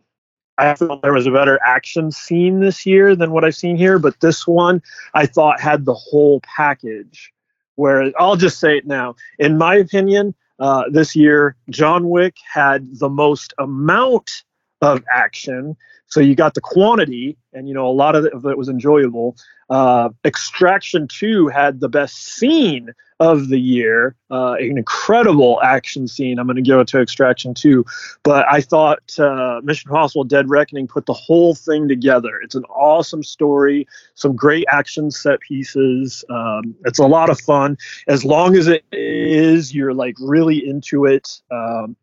[0.58, 3.98] I felt there was a better action scene this year than what I've seen here,
[3.98, 4.82] but this one
[5.14, 7.32] I thought had the whole package.
[7.80, 13.00] Where I'll just say it now, in my opinion, uh, this year John Wick had
[13.00, 14.44] the most amount
[14.82, 15.78] of action.
[16.08, 19.38] So you got the quantity, and you know a lot of it, was enjoyable.
[19.70, 22.90] Uh, Extraction Two had the best scene
[23.20, 26.40] of the year, uh, an incredible action scene.
[26.40, 27.86] I'm going to it to Extraction Two,
[28.24, 32.40] but I thought uh, Mission Impossible: Dead Reckoning put the whole thing together.
[32.44, 36.24] It's an awesome story, some great action set pieces.
[36.30, 41.06] Um, it's a lot of fun as long as it is you're like really into
[41.06, 41.42] it.
[41.52, 41.96] Um,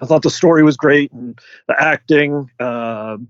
[0.00, 1.38] I thought the story was great and
[1.68, 2.50] the acting.
[2.60, 3.28] Um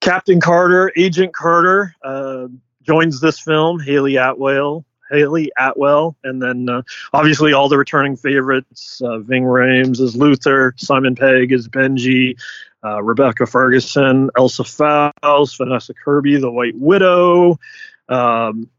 [0.00, 2.46] Captain Carter, Agent Carter, uh,
[2.82, 3.80] joins this film.
[3.80, 6.82] Hayley Atwell, Hayley Atwell, and then uh,
[7.12, 12.38] obviously all the returning favorites: uh, Ving Rhames as Luther, Simon Pegg as Benji,
[12.84, 17.58] uh, Rebecca Ferguson, Ilsa Faust, Vanessa Kirby, the White Widow.
[18.08, 18.70] Um,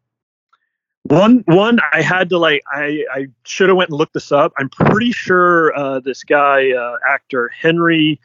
[1.03, 4.53] one one I had to like I I should have went and looked this up.
[4.57, 8.19] I'm pretty sure uh, this guy uh, actor Henry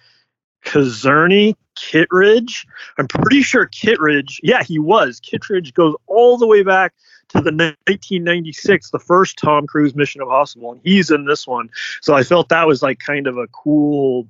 [0.65, 2.67] Czerny Kittredge.
[2.99, 4.41] I'm pretty sure Kittredge.
[4.43, 5.21] Yeah, he was.
[5.21, 6.95] Kittredge goes all the way back
[7.31, 11.71] to the 1996, the first Tom Cruise Mission Impossible, and he's in this one.
[12.01, 14.29] So I felt that was like kind of a cool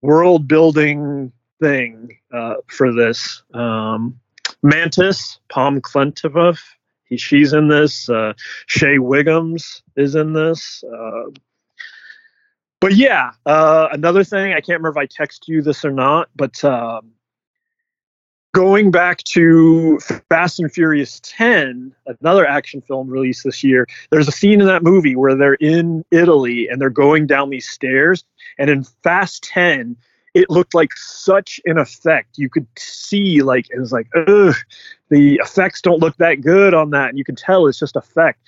[0.00, 3.42] world building thing uh, for this.
[3.54, 4.18] Um,
[4.62, 6.58] Mantis, Pom Klementieff,
[7.04, 8.08] he, she's in this.
[8.08, 8.32] Uh,
[8.66, 9.56] Shea Whigham
[9.96, 10.82] is in this.
[10.84, 11.30] Uh,
[12.80, 16.28] but yeah, uh, another thing I can't remember if I text you this or not,
[16.34, 17.12] but um,
[18.52, 19.98] going back to
[20.28, 23.86] Fast and Furious 10, another action film released this year.
[24.10, 27.68] There's a scene in that movie where they're in Italy and they're going down these
[27.68, 28.24] stairs,
[28.58, 29.96] and in Fast 10.
[30.34, 32.38] It looked like such an effect.
[32.38, 34.54] You could see, like, it was like, ugh,
[35.10, 37.10] the effects don't look that good on that.
[37.10, 38.40] And you can tell it's just effect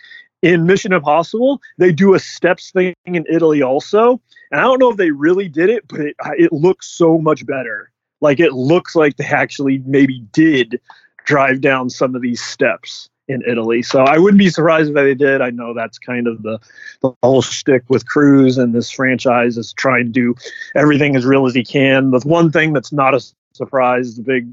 [0.45, 4.21] in Mission Impossible, they do a steps thing in Italy also.
[4.51, 7.47] And I don't know if they really did it, but it, it looks so much
[7.47, 7.91] better.
[8.25, 10.81] Like it looks like they actually maybe did
[11.27, 13.83] drive down some of these steps in Italy.
[13.83, 15.43] So I wouldn't be surprised if they did.
[15.43, 16.59] I know that's kind of the,
[17.03, 20.35] the whole shtick with Cruise and this franchise is trying to do
[20.75, 22.13] everything as real as he can.
[22.13, 23.21] The one thing that's not a
[23.53, 24.49] surprise, is the big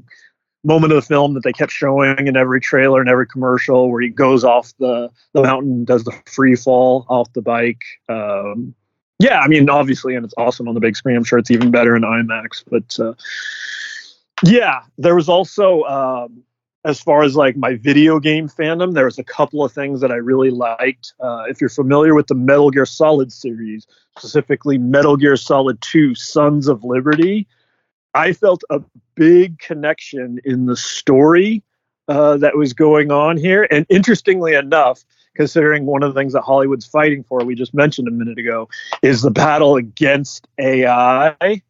[0.64, 4.02] moment of the film that they kept showing in every trailer and every commercial where
[4.02, 7.82] he goes off the, the mountain, does the free fall off the bike.
[8.10, 8.74] Um,
[9.22, 11.16] yeah, I mean, obviously, and it's awesome on the big screen.
[11.16, 12.64] I'm sure it's even better in IMAX.
[12.68, 13.14] But uh,
[14.44, 16.42] yeah, there was also, um,
[16.84, 20.10] as far as like my video game fandom, there was a couple of things that
[20.10, 21.14] I really liked.
[21.20, 23.86] Uh, if you're familiar with the Metal Gear Solid series,
[24.18, 27.46] specifically Metal Gear Solid 2 Sons of Liberty,
[28.14, 28.82] I felt a
[29.14, 31.62] big connection in the story
[32.08, 33.68] uh, that was going on here.
[33.70, 35.04] And interestingly enough,
[35.34, 38.68] considering one of the things that Hollywood's fighting for, we just mentioned a minute ago,
[39.02, 41.62] is the battle against AI.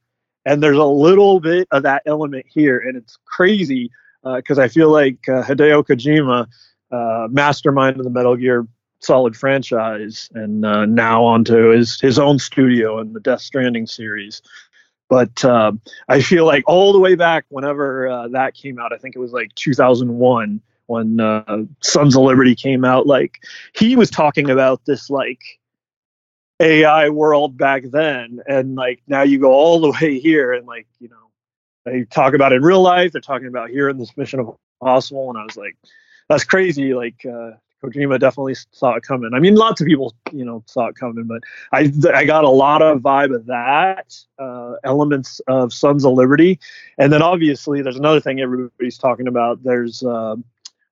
[0.45, 2.79] And there's a little bit of that element here.
[2.79, 3.91] And it's crazy
[4.25, 6.47] because I feel like uh, Hideo Kojima,
[6.91, 8.67] uh, mastermind of the Metal Gear
[9.01, 14.43] Solid franchise, and uh, now onto his, his own studio and the Death Stranding series.
[15.09, 15.73] But uh,
[16.09, 19.19] I feel like all the way back, whenever uh, that came out, I think it
[19.19, 23.07] was like 2001 when uh, Sons of Liberty came out.
[23.07, 23.43] Like
[23.75, 25.41] he was talking about this like
[26.61, 30.87] AI world back then, and like now you go all the way here, and like
[31.01, 31.17] you know
[31.85, 33.13] they talk about it in real life.
[33.13, 35.77] They're talking about here in this Mission of Impossible, and I was like,
[36.29, 36.95] that's crazy.
[36.95, 37.53] Like uh,
[37.83, 39.33] Kojima definitely saw it coming.
[39.35, 42.49] I mean, lots of people, you know, saw it coming, but I I got a
[42.49, 46.61] lot of vibe of that, uh, elements of Sons of Liberty,
[46.99, 49.63] and then obviously there's another thing everybody's talking about.
[49.63, 50.37] There's uh,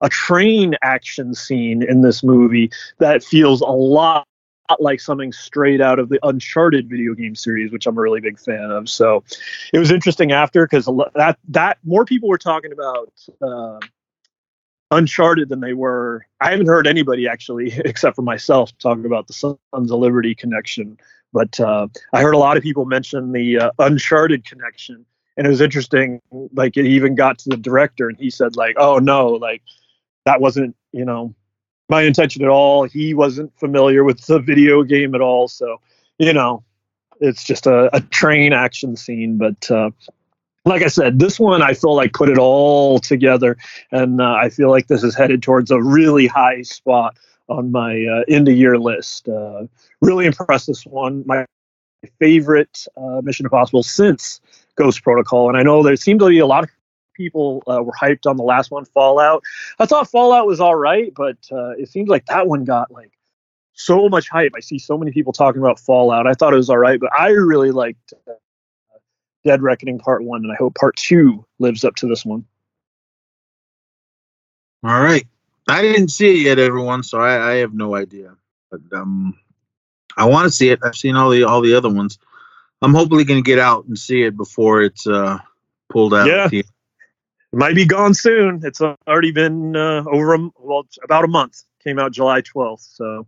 [0.01, 4.27] a train action scene in this movie that feels a lot
[4.79, 8.39] like something straight out of the Uncharted video game series, which I'm a really big
[8.39, 8.89] fan of.
[8.89, 9.25] So
[9.73, 13.13] it was interesting after because that that more people were talking about.
[13.43, 13.79] Uh,
[14.93, 16.27] Uncharted than they were.
[16.41, 20.99] I haven't heard anybody actually, except for myself, talking about the Sons of Liberty connection.
[21.33, 25.51] But uh, I heard a lot of people mention the uh, Uncharted connection, and it
[25.51, 26.21] was interesting.
[26.33, 29.63] Like it even got to the director, and he said, like, "Oh no, like
[30.25, 31.35] that wasn't, you know,
[31.89, 32.85] my intention at all.
[32.85, 35.49] He wasn't familiar with the video game at all.
[35.49, 35.81] So,
[36.19, 36.65] you know,
[37.21, 39.91] it's just a, a train action scene, but." Uh,
[40.65, 43.57] like I said, this one I feel like put it all together,
[43.91, 47.17] and uh, I feel like this is headed towards a really high spot
[47.49, 49.29] on my uh, end of year list.
[49.29, 49.67] Uh,
[50.01, 51.25] really impressed this one.
[51.27, 51.47] My
[52.19, 54.41] favorite uh, Mission Impossible since
[54.77, 56.71] Ghost Protocol, and I know there seemed to be a lot of
[57.21, 59.43] people uh, were hyped on the last one, Fallout.
[59.79, 63.13] I thought Fallout was all right, but uh, it seems like that one got like
[63.75, 64.53] so much hype.
[64.57, 66.27] I see so many people talking about Fallout.
[66.27, 68.33] I thought it was all right, but I really liked uh,
[69.45, 72.47] Dead Reckoning Part One, and I hope Part Two lives up to this one.
[74.83, 75.27] All right.
[75.69, 78.35] I didn't see it yet, everyone, so I, I have no idea.
[78.71, 79.39] But um,
[80.17, 80.81] I want to see it.
[80.83, 82.19] I've seen all the all the other ones.
[82.83, 85.39] I'm hopefully going to get out and see it before it's uh,
[85.91, 86.27] pulled out.
[86.27, 86.63] Yeah.
[87.53, 88.61] It might be gone soon.
[88.65, 91.63] It's already been uh, over a, well, about a month.
[91.83, 92.97] Came out July 12th.
[92.97, 93.27] So,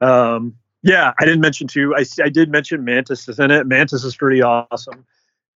[0.00, 1.94] um, yeah, I didn't mention too.
[1.96, 3.66] I, I did mention Mantis is in it.
[3.66, 5.04] Mantis is pretty awesome.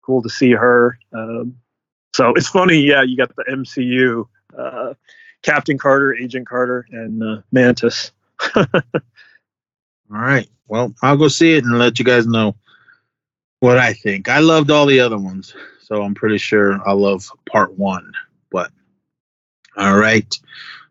[0.02, 0.98] Cool to see her.
[1.14, 1.58] Um,
[2.16, 2.80] so it's funny.
[2.80, 4.94] Yeah, you got the MCU, uh,
[5.44, 8.12] Captain Carter, Agent Carter, and uh, Mantis.
[8.56, 8.66] All
[10.10, 10.50] right.
[10.68, 12.56] Well, I'll go see it and let you guys know
[13.60, 14.30] what I think.
[14.30, 15.56] I loved all the other ones,
[15.88, 18.12] so I'm pretty sure I'll love part one.
[18.52, 18.72] But
[19.78, 20.38] all right.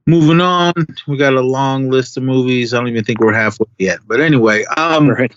[0.06, 0.72] Moving on,
[1.06, 2.72] we got a long list of movies.
[2.72, 3.98] I don't even think we're halfway yet.
[4.06, 5.34] But anyway, um, right.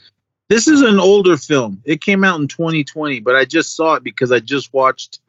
[0.47, 1.81] this is an older film.
[1.83, 5.19] It came out in 2020, but I just saw it because I just watched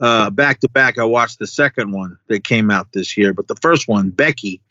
[0.00, 0.96] uh, back to back.
[0.96, 4.62] I watched the second one that came out this year, but the first one, Becky,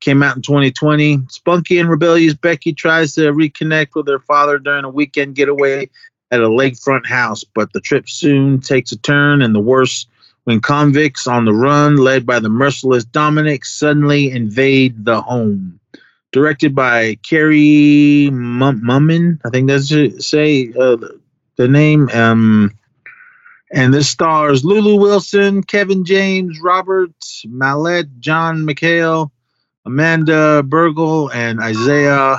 [0.00, 1.20] came out in 2020.
[1.28, 5.88] Spunky and rebellious Becky tries to reconnect with her father during a weekend getaway
[6.30, 10.06] at a lakefront house, but the trip soon takes a turn and the worse
[10.44, 15.78] when convicts on the run, led by the merciless Dominic, suddenly invade the home.
[16.32, 20.96] Directed by Carrie Mum- Mummin, I think that's to say uh,
[21.56, 22.08] the name.
[22.14, 22.72] Um,
[23.72, 27.12] and this stars Lulu Wilson, Kevin James, Robert
[27.46, 29.30] Maillet, John McHale,
[29.84, 32.38] Amanda Burgle, and Isaiah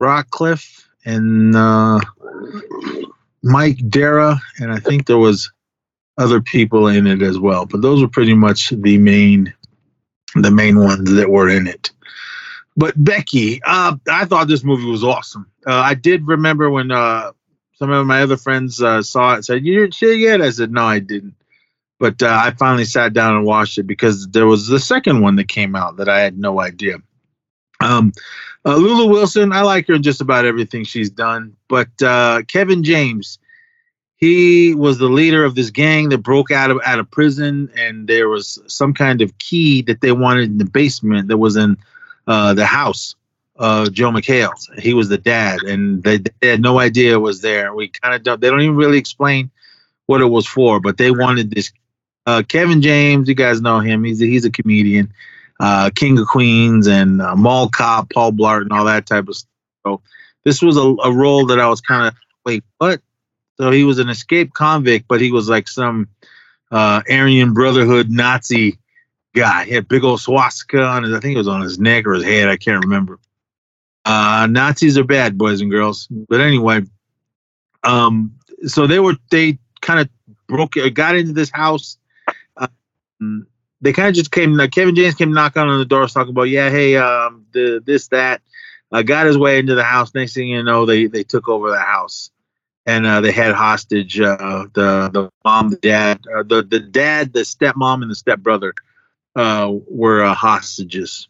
[0.00, 2.00] Rockcliffe, and uh,
[3.42, 5.50] Mike Dara, and I think there was
[6.16, 7.66] other people in it as well.
[7.66, 9.54] But those were pretty much the main,
[10.34, 11.90] the main ones that were in it.
[12.76, 15.50] But Becky, uh, I thought this movie was awesome.
[15.66, 17.32] Uh, I did remember when uh,
[17.74, 20.42] some of my other friends uh, saw it said, You didn't see it yet?
[20.42, 21.34] I said, No, I didn't.
[21.98, 25.36] But uh, I finally sat down and watched it because there was the second one
[25.36, 26.98] that came out that I had no idea.
[27.80, 28.12] Um,
[28.64, 31.56] uh, Lulu Wilson, I like her in just about everything she's done.
[31.68, 33.38] But uh, Kevin James,
[34.16, 38.08] he was the leader of this gang that broke out of out of prison, and
[38.08, 41.76] there was some kind of key that they wanted in the basement that was in
[42.26, 43.14] uh, the house
[43.56, 44.68] of Joe McHale's.
[44.78, 47.74] He was the dad, and they, they had no idea it was there.
[47.74, 48.40] We kind of don't.
[48.40, 49.50] They don't even really explain
[50.06, 51.72] what it was for, but they wanted this.
[52.26, 54.04] Uh, Kevin James, you guys know him.
[54.04, 55.12] He's a, he's a comedian,
[55.60, 59.36] uh, King of Queens, and uh, Mall Cop, Paul Blart, and all that type of
[59.36, 59.50] stuff.
[59.86, 60.02] So
[60.44, 63.00] this was a, a role that I was kind of wait, what?
[63.58, 66.08] So he was an escaped convict, but he was like some
[66.70, 68.78] uh, Aryan Brotherhood Nazi
[69.34, 69.64] guy.
[69.64, 72.14] He had big old swastika on his, I think it was on his neck or
[72.14, 72.48] his head.
[72.48, 73.18] I can't remember.
[74.04, 76.08] Uh, Nazis are bad, boys and girls.
[76.10, 76.82] But anyway,
[77.84, 80.08] um, so they were they kind of
[80.46, 81.98] broke, got into this house.
[83.20, 83.46] Um,
[83.80, 84.54] they kind of just came.
[84.54, 88.08] Like Kevin James came knocking on the door, talking about, yeah, hey, um, the this
[88.08, 88.42] that.
[88.90, 90.14] Uh, got his way into the house.
[90.14, 92.30] Next thing you know, they they took over the house,
[92.86, 97.34] and uh, they had hostage uh, the the mom, the dad, uh, the the dad,
[97.34, 98.72] the stepmom, and the stepbrother
[99.36, 101.28] uh, were uh, hostages.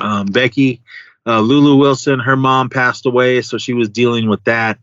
[0.00, 0.82] Um, Becky,
[1.24, 4.80] Lulu Wilson, her mom passed away, so she was dealing with that,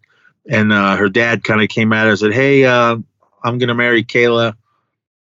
[0.49, 3.03] and her dad kind of came at her and said, "Hey, I'm
[3.43, 4.55] gonna marry Kayla."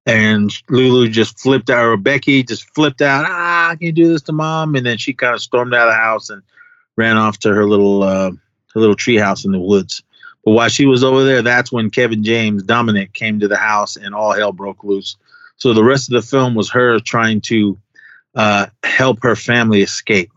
[0.06, 3.24] And Lulu just flipped out, or Becky just flipped out.
[3.26, 5.98] Ah, can do this to mom, and then she kind of stormed out of the
[5.98, 6.42] house and
[6.96, 10.02] ran off to her little uh, her little tree house in the woods.
[10.44, 13.96] But while she was over there, that's when Kevin James, Dominic, came to the house,
[13.96, 15.16] and all hell broke loose.
[15.56, 17.78] So the rest of the film was her trying to
[18.34, 20.30] uh, help her family escape.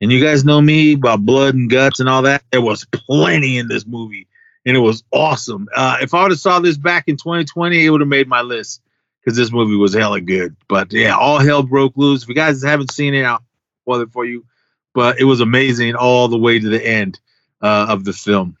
[0.00, 2.42] And you guys know me about blood and guts and all that.
[2.52, 4.28] There was plenty in this movie,
[4.64, 5.66] and it was awesome.
[5.74, 8.42] Uh, if I would have saw this back in 2020, it would have made my
[8.42, 8.82] list
[9.24, 10.56] because this movie was hella good.
[10.68, 12.22] But yeah, all hell broke loose.
[12.22, 13.42] If you guys haven't seen it, I'll
[13.82, 14.44] spoil it for you.
[14.92, 17.18] But it was amazing all the way to the end
[17.62, 18.56] uh, of the film.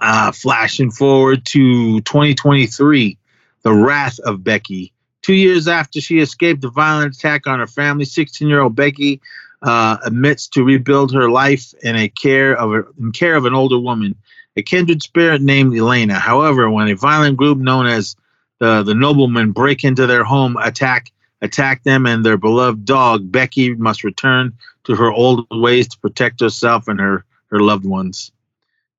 [0.00, 3.18] Uh, flashing forward to 2023,
[3.62, 4.92] The Wrath of Becky.
[5.22, 9.20] Two years after she escaped a violent attack on her family, 16 year old Becky
[9.62, 13.54] uh, admits to rebuild her life in a care of a, in care of an
[13.54, 14.14] older woman,
[14.56, 16.18] a kindred spirit named Elena.
[16.18, 18.16] However, when a violent group known as
[18.58, 23.74] the the noblemen break into their home, attack attack them and their beloved dog, Becky
[23.74, 24.54] must return
[24.84, 28.32] to her old ways to protect herself and her her loved ones.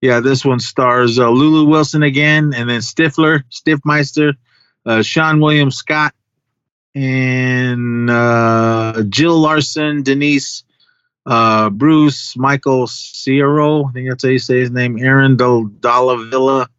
[0.01, 4.35] Yeah, this one stars uh, Lulu Wilson again, and then Stifler, Stiffmeister,
[4.85, 6.13] uh, Seann William Scott,
[6.93, 10.63] and uh, Jill Larson, Denise,
[11.25, 16.25] uh, Bruce, Michael Sirow, I think that's how you say his name, Aaron Dal- Dalla
[16.25, 16.69] Villa,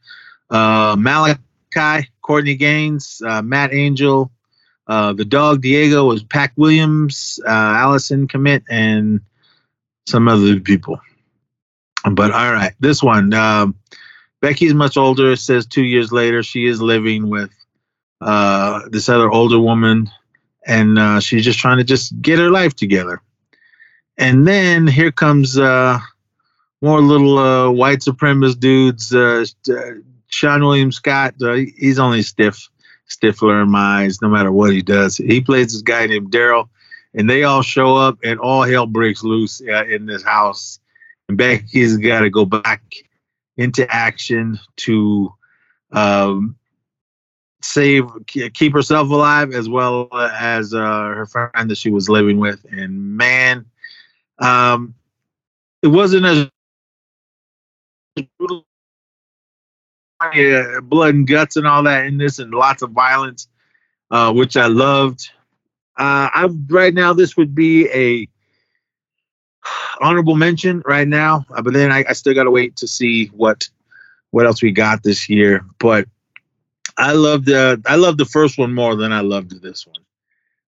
[0.50, 4.30] uh, Malachi, Courtney Gains, uh, Matt Angel,
[4.86, 9.22] uh, the dog Diego was Pack Williams, uh, Allison Commit, and
[10.06, 11.00] some other people.
[12.10, 13.32] But all right, this one.
[13.32, 13.76] Um,
[14.42, 15.36] Becky's much older.
[15.36, 17.50] Says two years later, she is living with
[18.20, 20.10] uh, this other older woman,
[20.66, 23.22] and uh, she's just trying to just get her life together.
[24.18, 25.98] And then here comes uh,
[26.82, 29.14] more little uh, white supremacist dudes.
[30.30, 31.34] Seann William Scott.
[31.42, 32.68] Uh, he's only stiff,
[33.08, 34.20] Stifler in my eyes.
[34.20, 36.68] No matter what he does, he plays this guy named Daryl,
[37.14, 40.80] and they all show up, and all hell breaks loose uh, in this house.
[41.28, 42.82] And Becky's got to go back
[43.56, 45.34] into action to
[45.92, 46.56] um,
[47.62, 52.64] save, keep herself alive, as well as uh, her friend that she was living with.
[52.70, 53.66] And man,
[54.38, 54.94] um,
[55.82, 56.48] it wasn't as
[58.38, 58.64] brutal,
[60.20, 63.48] uh, blood and guts and all that in this, and lots of violence,
[64.10, 65.30] uh, which I loved.
[65.96, 68.28] Uh, I right now this would be a
[70.00, 73.26] honorable mention right now, uh, but then I, I still got to wait to see
[73.26, 73.68] what
[74.30, 75.64] what else we got this year.
[75.78, 76.06] But
[76.96, 80.04] I loved uh, I loved the first one more than I loved this one.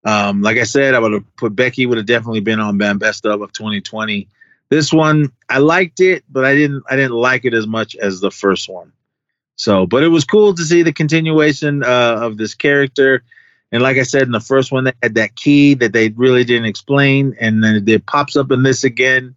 [0.04, 3.26] Um, like I said, I would have put Becky would have definitely been on Best
[3.26, 4.28] of of 2020.
[4.70, 8.20] This one I liked it, but I didn't I didn't like it as much as
[8.20, 8.92] the first one.
[9.58, 13.24] So, but it was cool to see the continuation uh, of this character.
[13.72, 16.44] And like I said in the first one, they had that key that they really
[16.44, 19.34] didn't explain, and then it pops up in this again,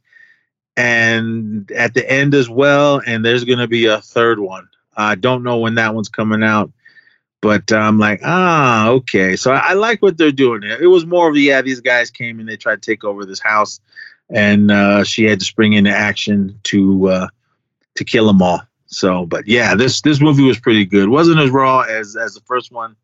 [0.78, 3.02] and at the end as well.
[3.06, 4.70] And there's going to be a third one.
[4.96, 6.72] I don't know when that one's coming out,
[7.42, 9.36] but I'm like, ah, okay.
[9.36, 10.62] So I, I like what they're doing.
[10.64, 13.42] It was more of yeah, these guys came and they tried to take over this
[13.42, 13.80] house,
[14.30, 17.28] and uh, she had to spring into action to uh,
[17.96, 18.62] to kill them all.
[18.92, 21.10] So, but yeah, this this movie was pretty good.
[21.10, 22.96] wasn't as raw as as the first one,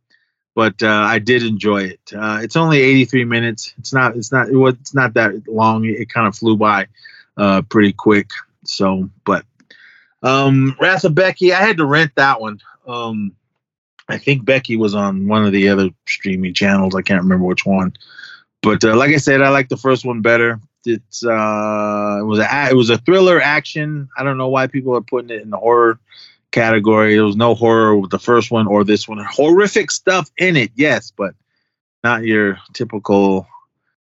[0.53, 2.01] but uh, I did enjoy it.
[2.13, 3.73] Uh, it's only 83 minutes.
[3.77, 5.85] It's not it's not it was, it's not that long.
[5.85, 6.87] It, kind of flew by
[7.37, 8.29] uh, pretty quick.
[8.65, 9.45] So, but
[10.21, 12.59] um, Wrath of Becky, I had to rent that one.
[12.85, 13.33] Um,
[14.09, 16.95] I think Becky was on one of the other streaming channels.
[16.95, 17.93] I can't remember which one.
[18.61, 20.59] But uh, like I said, I like the first one better.
[20.87, 24.09] It's uh, it was a it was a thriller action.
[24.17, 25.99] I don't know why people are putting it in the horror
[26.51, 27.15] category.
[27.15, 29.23] There was no horror with the first one or this one.
[29.23, 31.35] Horrific stuff in it, yes, but
[32.03, 33.47] not your typical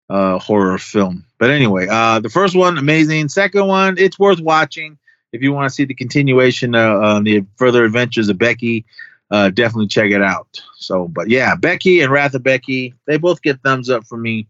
[0.10, 1.26] uh, horror film.
[1.38, 3.30] But anyway, uh, the first one amazing.
[3.30, 4.98] Second one, it's worth watching
[5.32, 8.86] if you want to see the continuation, uh, uh, the further adventures of Becky.
[9.30, 10.62] Uh, definitely check it out.
[10.76, 14.48] So, but yeah, Becky and Wrath of Becky, they both get thumbs up for me.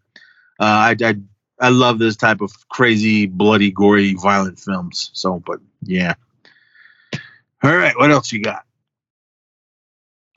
[0.59, 1.15] Uh, I, I
[1.61, 5.11] I love this type of crazy, bloody, gory, violent films.
[5.13, 6.15] So, but yeah.
[7.63, 8.65] All right, what else you got?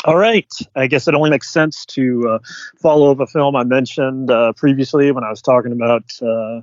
[0.05, 0.53] All right.
[0.77, 2.39] I guess it only makes sense to uh,
[2.79, 6.61] follow up a film I mentioned uh, previously when I was talking about uh,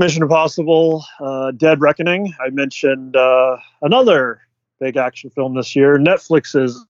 [0.00, 2.34] Mission Impossible uh, Dead Reckoning.
[2.44, 4.40] I mentioned uh, another
[4.80, 6.84] big action film this year Netflix's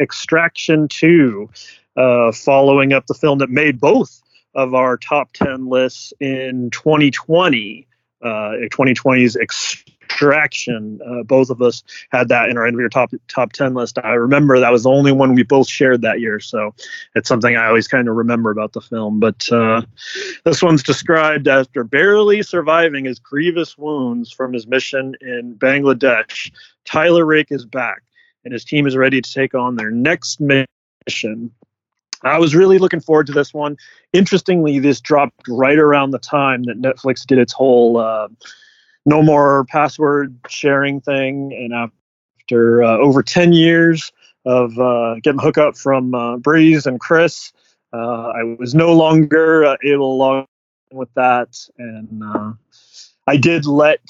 [0.00, 1.48] Extraction 2,
[1.96, 4.20] uh, following up the film that made both
[4.58, 7.86] of our top 10 lists in 2020.
[8.20, 8.26] Uh,
[8.72, 10.98] 2020's Extraction.
[11.06, 13.98] Uh, both of us had that in our end of your top top ten list.
[14.02, 16.74] I remember that was the only one we both shared that year, so
[17.14, 19.20] it's something I always kind of remember about the film.
[19.20, 19.82] But uh,
[20.44, 26.50] this one's described after barely surviving his grievous wounds from his mission in Bangladesh.
[26.84, 28.02] Tyler Rake is back,
[28.44, 31.52] and his team is ready to take on their next mission.
[32.24, 33.76] I was really looking forward to this one.
[34.12, 38.28] Interestingly, this dropped right around the time that Netflix did its whole uh,
[39.06, 44.12] no more password sharing thing, and after uh, over 10 years
[44.44, 47.52] of uh, getting hookup from uh, Breeze and Chris,
[47.92, 47.96] uh,
[48.28, 50.46] I was no longer uh, able to log
[50.90, 52.22] in with that, and
[53.26, 54.00] I did let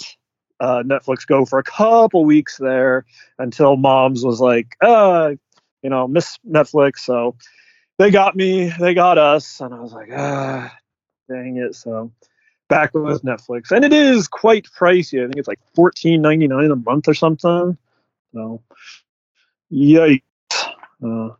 [0.60, 3.04] Netflix go for a couple weeks there
[3.38, 5.32] until Mom's was like, uh,
[5.82, 7.36] you know, miss Netflix, so
[7.98, 10.74] they got me, they got us, and I was like, ah,
[11.28, 11.74] dang it.
[11.74, 12.12] So
[12.68, 15.20] back with Netflix, and it is quite pricey.
[15.20, 17.76] I think it's like fourteen ninety nine a month or something.
[18.32, 18.62] So,
[19.72, 20.22] yikes!
[21.04, 21.30] Uh,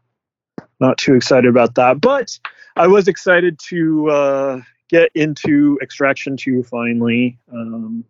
[0.81, 2.39] not too excited about that, but
[2.77, 7.39] I was excited to uh, get into Extraction two finally.
[7.53, 8.05] Um,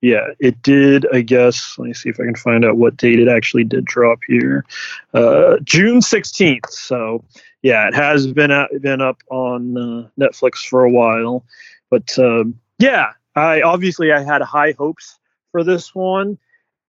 [0.00, 1.06] yeah, it did.
[1.12, 1.74] I guess.
[1.78, 4.64] Let me see if I can find out what date it actually did drop here.
[5.12, 6.70] Uh, June sixteenth.
[6.70, 7.24] So
[7.66, 11.44] yeah, it has been out, been up on uh, Netflix for a while,
[11.90, 15.18] but um, yeah, I obviously I had high hopes
[15.50, 16.38] for this one,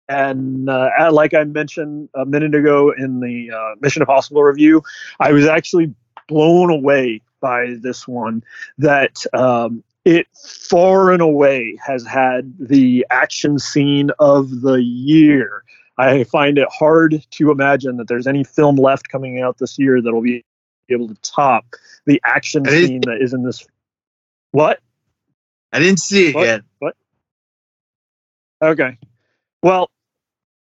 [0.08, 4.82] and uh, like I mentioned a minute ago in the uh, Mission Impossible review,
[5.20, 5.94] I was actually
[6.26, 8.42] blown away by this one.
[8.76, 15.62] That um, it far and away has had the action scene of the year.
[15.98, 20.02] I find it hard to imagine that there's any film left coming out this year
[20.02, 20.44] that'll be
[20.90, 21.64] able to top
[22.06, 23.66] the action scene that is in this.
[24.52, 24.80] What?
[25.72, 26.44] I didn't see it What?
[26.44, 26.62] yet.
[26.78, 26.96] What?
[28.62, 28.98] Okay.
[29.62, 29.90] Well,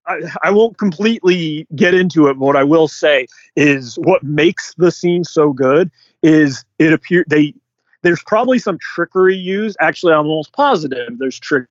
[0.07, 2.35] I, I won't completely get into it.
[2.35, 5.91] But what I will say is what makes the scene so good
[6.23, 7.55] is it appear they
[8.03, 9.77] there's probably some trickery used.
[9.81, 11.67] Actually, I'm almost positive there's trick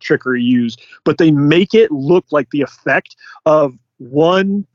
[0.00, 3.16] trickery used, but they make it look like the effect
[3.46, 4.66] of one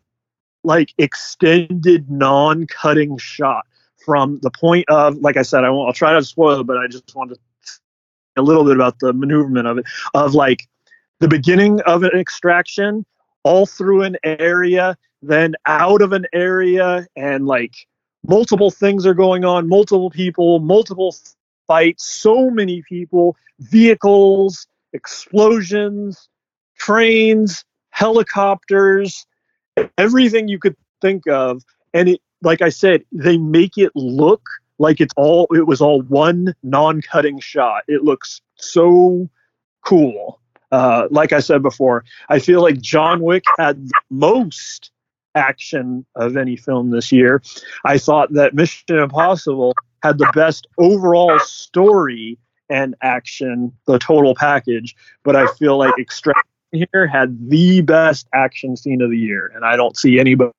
[0.64, 3.66] like extended non-cutting shot
[4.06, 6.68] from the point of like I said, I won't I'll try not to spoil it,
[6.68, 7.42] but I just wanted to
[8.36, 10.68] a little bit about the maneuverment of it of like
[11.20, 13.06] the beginning of an extraction
[13.44, 17.76] all through an area then out of an area and like
[18.28, 21.16] multiple things are going on multiple people multiple
[21.68, 26.30] fights so many people vehicles explosions
[26.78, 29.26] trains helicopters
[29.98, 31.64] everything you could think of
[31.94, 34.48] and it like i said they make it look
[34.80, 37.84] like it's all it was all one non-cutting shot.
[37.88, 39.30] It looks so
[39.86, 40.40] cool.
[40.72, 44.90] Uh, like i said before i feel like john wick had most
[45.36, 47.44] action of any film this year.
[47.86, 54.96] I thought that mission impossible had the best overall story and action the total package
[55.24, 56.42] but i feel like extraction
[56.74, 60.54] here had the best action scene of the year and i don't see anybody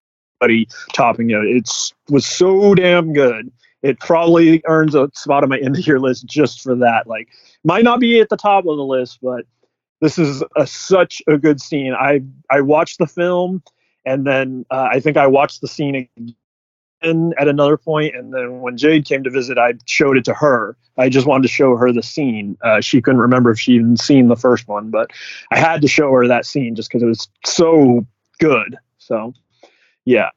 [0.92, 1.36] topping it.
[1.44, 3.50] It's was so damn good.
[3.82, 7.06] It probably earns a spot on my end of year list just for that.
[7.06, 7.28] Like
[7.64, 9.44] might not be at the top of the list but
[10.00, 11.94] this is a, such a good scene.
[11.94, 13.62] I i watched the film
[14.04, 16.34] and then uh, i think i watched the scene again
[17.38, 20.76] at another point and then when jade came to visit i showed it to her.
[20.96, 22.56] I just wanted to show her the scene.
[22.62, 25.10] Uh, she couldn't remember if she even seen the first one but
[25.50, 28.06] i had to show her that scene just because it was so
[28.38, 28.76] good.
[28.98, 29.34] So
[30.04, 30.30] yeah.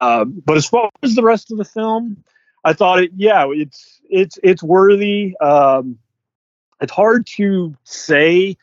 [0.00, 2.24] Uh, but as far as the rest of the film
[2.64, 5.34] i thought it yeah it's it's it's worthy.
[5.40, 5.98] Um,
[6.80, 8.56] it's hard to say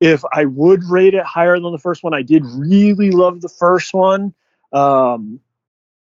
[0.00, 2.14] if I would rate it higher than the first one.
[2.14, 4.32] I did really love the first one.
[4.72, 5.40] Um,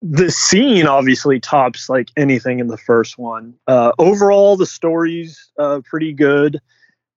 [0.01, 3.55] the scene obviously tops like anything in the first one.
[3.67, 6.59] Uh, overall, the story's uh, pretty good,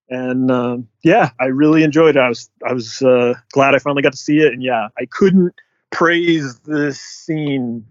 [0.09, 2.21] and um yeah, I really enjoyed it.
[2.21, 5.07] I was I was uh, glad I finally got to see it, and yeah, I
[5.07, 5.55] couldn't
[5.91, 7.85] praise this scene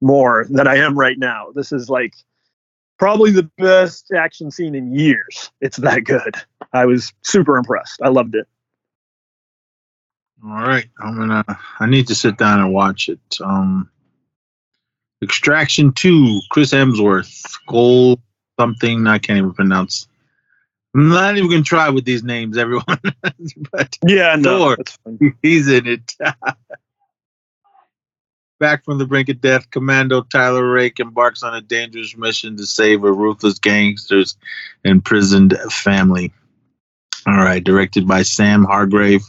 [0.00, 1.48] more than I am right now.
[1.54, 2.14] This is like
[2.98, 5.50] probably the best action scene in years.
[5.60, 6.36] It's that good.
[6.72, 8.00] I was super impressed.
[8.02, 8.46] I loved it.
[10.44, 11.44] All right, I'm gonna.
[11.80, 13.18] I need to sit down and watch it.
[13.42, 13.90] Um,
[15.22, 18.20] Extraction Two, Chris Hemsworth, Gold
[18.58, 20.08] something I can't even pronounce.
[20.94, 22.84] I'm not even gonna try with these names, everyone.
[23.72, 24.78] but Yeah, no, Thor.
[25.42, 26.14] he's in it.
[28.58, 32.64] Back from the brink of death, Commando Tyler Rake embarks on a dangerous mission to
[32.64, 34.38] save a ruthless gangster's
[34.82, 36.32] imprisoned family.
[37.26, 39.20] All right, directed by Sam Hargrave.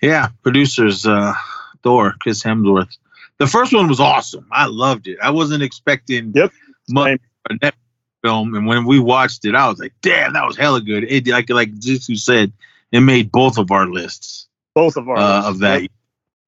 [0.00, 1.34] Yeah, producers uh,
[1.84, 2.96] Thor, Chris Hemsworth.
[3.38, 4.46] The first one was awesome.
[4.52, 5.18] I loved it.
[5.22, 6.52] I wasn't expecting Yep,
[6.90, 7.72] much a Netflix
[8.22, 11.26] film, and when we watched it, I was like, "Damn, that was hella good." It
[11.26, 12.52] like like Zissou said,
[12.92, 15.48] it made both of our lists Both of our uh, lists.
[15.50, 15.82] of that.
[15.82, 15.90] Yep.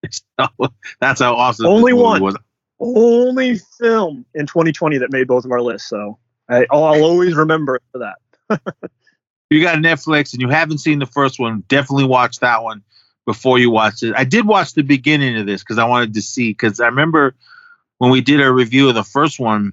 [0.39, 0.69] So,
[1.01, 1.65] that's how awesome.
[1.65, 2.21] Only one.
[2.23, 2.37] was.
[2.79, 5.89] only film in 2020 that made both of our lists.
[5.89, 6.19] So
[6.51, 8.61] I, I'll always remember for that.
[9.51, 12.83] you got Netflix and you haven't seen the first one, definitely watch that one
[13.27, 14.15] before you watch it.
[14.17, 17.35] I did watch the beginning of this because I wanted to see because I remember
[17.99, 19.73] when we did our review of the first one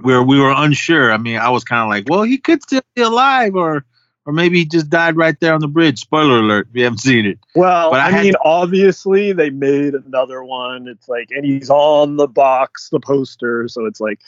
[0.00, 1.12] where we were unsure.
[1.12, 3.84] I mean, I was kind of like, well, he could still be alive or
[4.26, 5.98] or maybe he just died right there on the bridge.
[6.00, 7.38] Spoiler alert, if you haven't seen it.
[7.54, 10.88] Well, But I I, mean, to- obviously they made another one.
[10.88, 13.68] It's like, and he's on the box, the poster.
[13.68, 14.20] So it's like,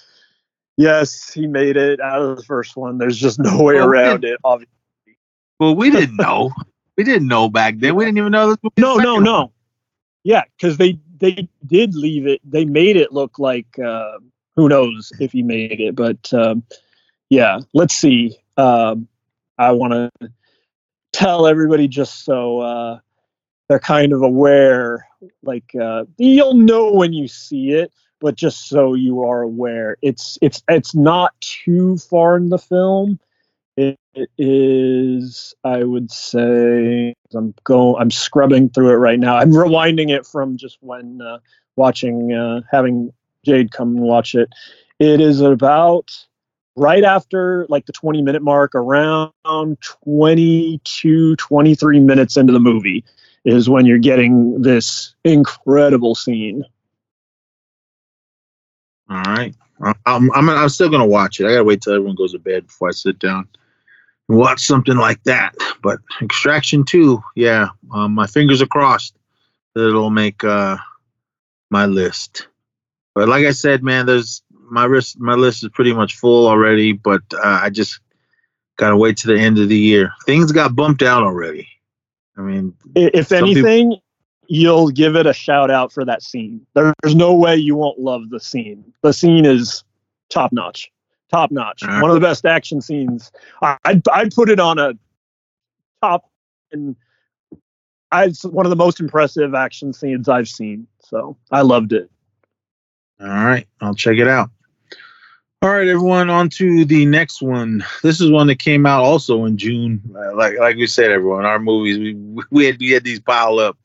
[0.77, 2.99] yes, he made it out of the first one.
[2.99, 4.39] There's just no way Well, around it.
[4.45, 4.71] Obviously.
[5.59, 6.53] Well, we didn't know.
[6.97, 7.95] We didn't know back then.
[7.95, 9.41] We didn't even know this was No, no, no.
[9.43, 9.51] one.
[10.25, 12.41] Yeah, because they they did leave it.
[12.45, 14.19] They made it look like uh,
[14.57, 16.63] who knows if he made it, but um,
[17.31, 17.61] yeah.
[17.73, 18.37] Let's see.
[18.57, 19.09] Um,
[19.59, 20.31] I want to
[21.13, 22.99] tell everybody just so uh,
[23.69, 25.07] they're kind of aware.
[25.43, 30.39] Like uh, you'll know when you see it, but just so you are aware, it's
[30.43, 33.19] it's it's not too far in the film.
[33.77, 33.99] It,
[34.39, 39.37] is, I would say, I'm going, I'm scrubbing through it right now.
[39.37, 41.39] I'm rewinding it from just when uh,
[41.77, 43.13] watching, uh, having
[43.45, 44.49] Jade come and watch it.
[44.99, 46.11] It is about
[46.77, 53.05] right after like the 20 minute mark, around 22, 23 minutes into the movie
[53.45, 56.65] is when you're getting this incredible scene.
[59.09, 59.55] All right.
[60.07, 61.47] I'm, I'm, I'm still going to watch it.
[61.47, 63.47] I got to wait till everyone goes to bed before I sit down
[64.29, 65.55] watch something like that.
[65.83, 69.17] But Extraction 2, yeah, um, my fingers are crossed
[69.75, 70.77] that it'll make uh,
[71.71, 72.49] my list.
[73.15, 75.19] But like I said, man, there's my list.
[75.19, 76.93] My list is pretty much full already.
[76.93, 78.01] But uh, I just
[78.77, 80.13] gotta wait to the end of the year.
[80.27, 81.69] Things got bumped out already.
[82.37, 83.97] I mean, If Some people- anything,
[84.49, 86.67] you'll give it a shout out for that scene.
[86.75, 88.93] There's no way you won't love the scene.
[89.03, 89.83] The scene is
[90.29, 90.91] top notch,
[91.31, 91.83] top notch.
[91.83, 92.01] Right.
[92.01, 93.33] One of the best action scenes.
[93.63, 94.93] I, I'd, I'd put it on a
[96.03, 96.31] top,
[96.73, 96.97] and
[98.13, 100.87] I, it's one of the most impressive action scenes I've seen.
[101.01, 102.11] So I loved it.
[103.21, 104.51] All right, I'll check it out.
[105.63, 107.83] All right, everyone, on to the next one.
[108.03, 110.03] This is one that came out also in June.
[110.15, 113.59] Uh, like like we said, everyone, our movies we we had, we had these pile
[113.59, 113.79] up.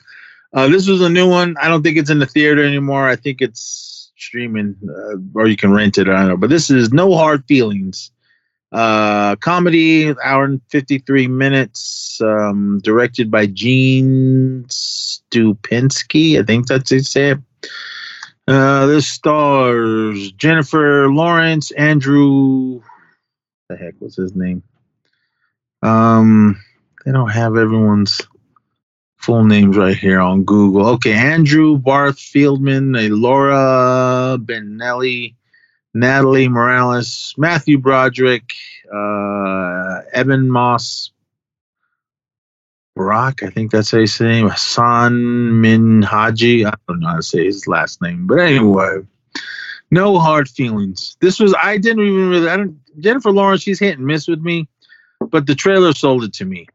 [0.54, 1.56] Uh, this was a new one.
[1.62, 3.08] I don't think it's in the theater anymore.
[3.08, 6.08] I think it's streaming uh, or you can rent it.
[6.08, 6.38] I don't know.
[6.38, 8.12] But this is No Hard Feelings.
[8.72, 16.40] Uh, comedy, hour and 53 minutes, um, directed by Gene Stupinski.
[16.40, 17.40] I think that's you say it.
[18.48, 22.82] Uh, this stars Jennifer Lawrence, Andrew.
[23.70, 24.64] The heck was his name?
[25.84, 26.62] Um,
[27.06, 28.22] they don't have everyone's
[29.22, 30.88] full names right here on Google.
[30.90, 35.36] Okay, Andrew Barth Feldman, Laura Benelli,
[35.94, 38.52] Natalie Morales, Matthew Broderick,
[38.94, 41.12] uh, Evan Moss,
[42.96, 44.50] Brock, I think that's how you say his name.
[44.50, 46.66] Hassan Min Haji.
[46.66, 48.98] I don't know how to say his last name, but anyway,
[49.92, 51.16] no hard feelings.
[51.22, 52.50] This was I didn't even really.
[52.50, 52.78] I don't.
[53.00, 54.68] Jennifer Lawrence, she's hit and miss with me,
[55.20, 56.68] but the trailer sold it to me.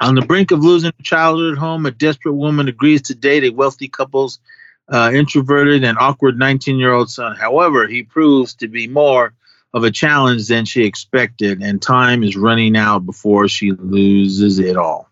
[0.00, 3.50] On the brink of losing her childhood home, a desperate woman agrees to date a
[3.50, 4.38] wealthy couple's
[4.88, 7.36] uh, introverted and awkward 19-year-old son.
[7.36, 9.34] However, he proves to be more
[9.72, 14.76] of a challenge than she expected, and time is running out before she loses it
[14.76, 15.08] all.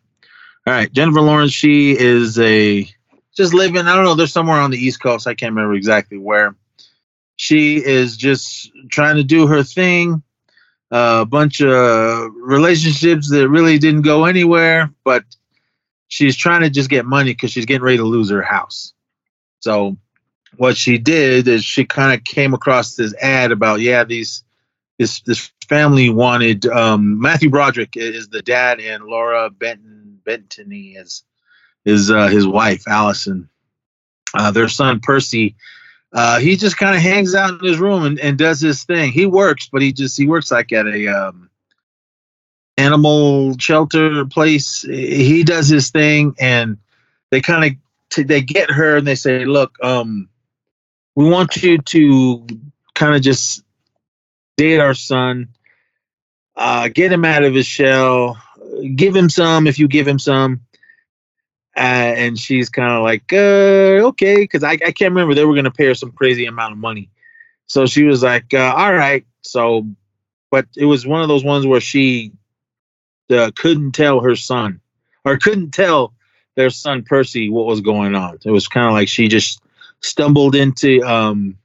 [0.67, 2.89] All right, Jennifer Lawrence, she is a
[3.37, 5.27] just living, I don't know, they're somewhere on the East Coast.
[5.27, 6.55] I can't remember exactly where.
[7.37, 10.23] She is just trying to do her thing.
[10.97, 15.25] A bunch of relationships that really didn't go anywhere, but
[16.07, 18.93] she's trying to just get money because she's getting ready to lose her house.
[19.59, 19.97] So,
[20.57, 24.45] what she did is she kind of came across this ad about, yeah, these
[24.99, 31.25] this this family wanted um, Matthew Broderick is the dad and Laura Benton Bentony is
[31.85, 33.49] is uh, his wife Allison.
[34.33, 35.57] Uh, their son Percy,
[36.15, 39.11] uh, he just kind of hangs out in his room and, and does his thing.
[39.11, 41.51] He works, but he just he works like at a um,
[42.77, 44.83] animal shelter place.
[44.83, 46.79] He does his thing, and
[47.33, 47.79] they kind of
[48.11, 50.29] t- they get her and they say, "Look, um,
[51.17, 52.47] we want you to
[52.95, 53.65] kind of just
[54.57, 55.49] date our son,
[56.55, 58.41] uh, get him out of his shell,
[58.95, 60.61] give him some if you give him some.
[61.77, 65.35] Uh, and she's kind of like, uh, okay, because I, I can't remember.
[65.35, 67.11] They were going to pay her some crazy amount of money.
[67.67, 69.27] So she was like, uh, all right.
[69.43, 69.87] So,
[70.51, 72.33] but it was one of those ones where she
[73.31, 74.81] uh, couldn't tell her son
[75.25, 76.15] or couldn't tell
[76.55, 78.39] their son Percy what was going on.
[78.45, 79.61] It was kind of like she just
[80.01, 81.57] stumbled into um,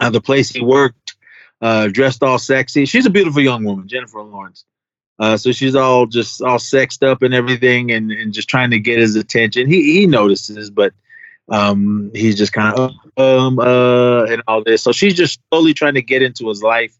[0.00, 1.14] uh, the place he worked,
[1.62, 2.84] uh, dressed all sexy.
[2.84, 4.64] She's a beautiful young woman, Jennifer Lawrence.
[5.20, 8.80] Uh, so she's all just all sexed up and everything, and, and just trying to
[8.80, 9.68] get his attention.
[9.68, 10.94] He he notices, but
[11.50, 14.82] um, he's just kind of um uh and all this.
[14.82, 16.96] So she's just slowly trying to get into his life,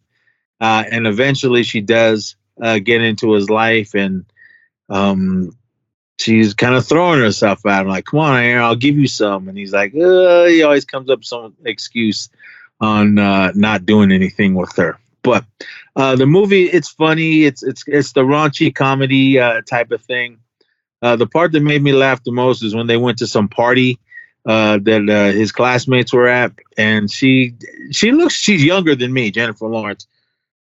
[0.60, 4.26] uh, and eventually she does uh, get into his life, and
[4.90, 5.56] um,
[6.18, 9.48] she's kind of throwing herself at him, like, "Come on, Aaron, I'll give you some."
[9.48, 12.28] And he's like, uh, he always comes up with some excuse
[12.80, 14.98] on uh, not doing anything with her.
[15.22, 15.44] But
[15.96, 17.44] uh, the movie, it's funny.
[17.44, 20.38] It's it's it's the raunchy comedy uh, type of thing.
[21.02, 23.48] Uh, the part that made me laugh the most is when they went to some
[23.48, 23.98] party
[24.46, 27.54] uh, that uh, his classmates were at, and she
[27.90, 30.06] she looks she's younger than me, Jennifer Lawrence.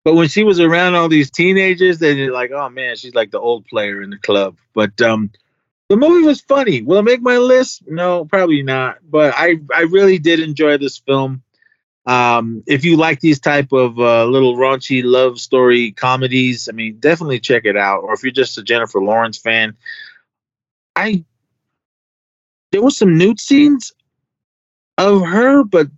[0.05, 3.41] But when she was around all these teenagers, they're like, oh man, she's like the
[3.41, 4.57] old player in the club.
[4.73, 5.31] But um,
[5.89, 6.83] the movie was funny.
[6.83, 7.83] Will it make my list?
[7.89, 8.99] No, probably not.
[9.09, 11.43] But I I really did enjoy this film.
[12.07, 16.99] Um, if you like these type of uh, little raunchy love story comedies, I mean,
[17.01, 18.05] definitely check it out.
[18.05, 19.77] Or if you're just a Jennifer Lawrence fan,
[20.95, 21.25] I
[22.73, 23.93] there was some nude scenes
[24.99, 25.89] of her, but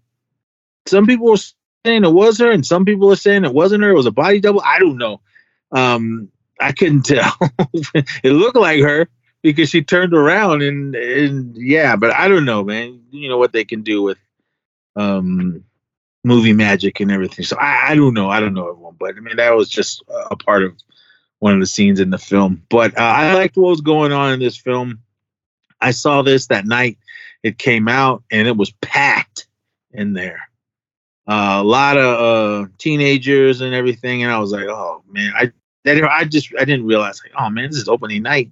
[0.87, 1.37] some people were
[1.85, 3.91] saying it was her, and some people are saying it wasn't her.
[3.91, 4.63] It was a body double.
[4.65, 5.21] I don't know.
[5.73, 6.31] Um,
[6.61, 7.33] I couldn't tell.
[7.85, 9.09] it looked like her
[9.43, 13.03] because she turned around and and yeah, but I don't know, man.
[13.11, 14.19] You know what they can do with
[14.97, 15.65] um
[16.25, 17.45] movie magic and everything.
[17.45, 18.29] So I, I don't know.
[18.29, 20.77] I don't know everyone, but I mean that was just a part of
[21.39, 22.63] one of the scenes in the film.
[22.69, 25.01] But uh, I liked what was going on in this film.
[25.81, 26.99] I saw this that night
[27.43, 29.47] it came out, and it was packed
[29.93, 30.49] in there.
[31.27, 35.53] Uh, a lot of uh, teenagers and everything, and I was like, oh man, I
[35.85, 38.51] that I just I didn't realize like, oh man, this is opening night,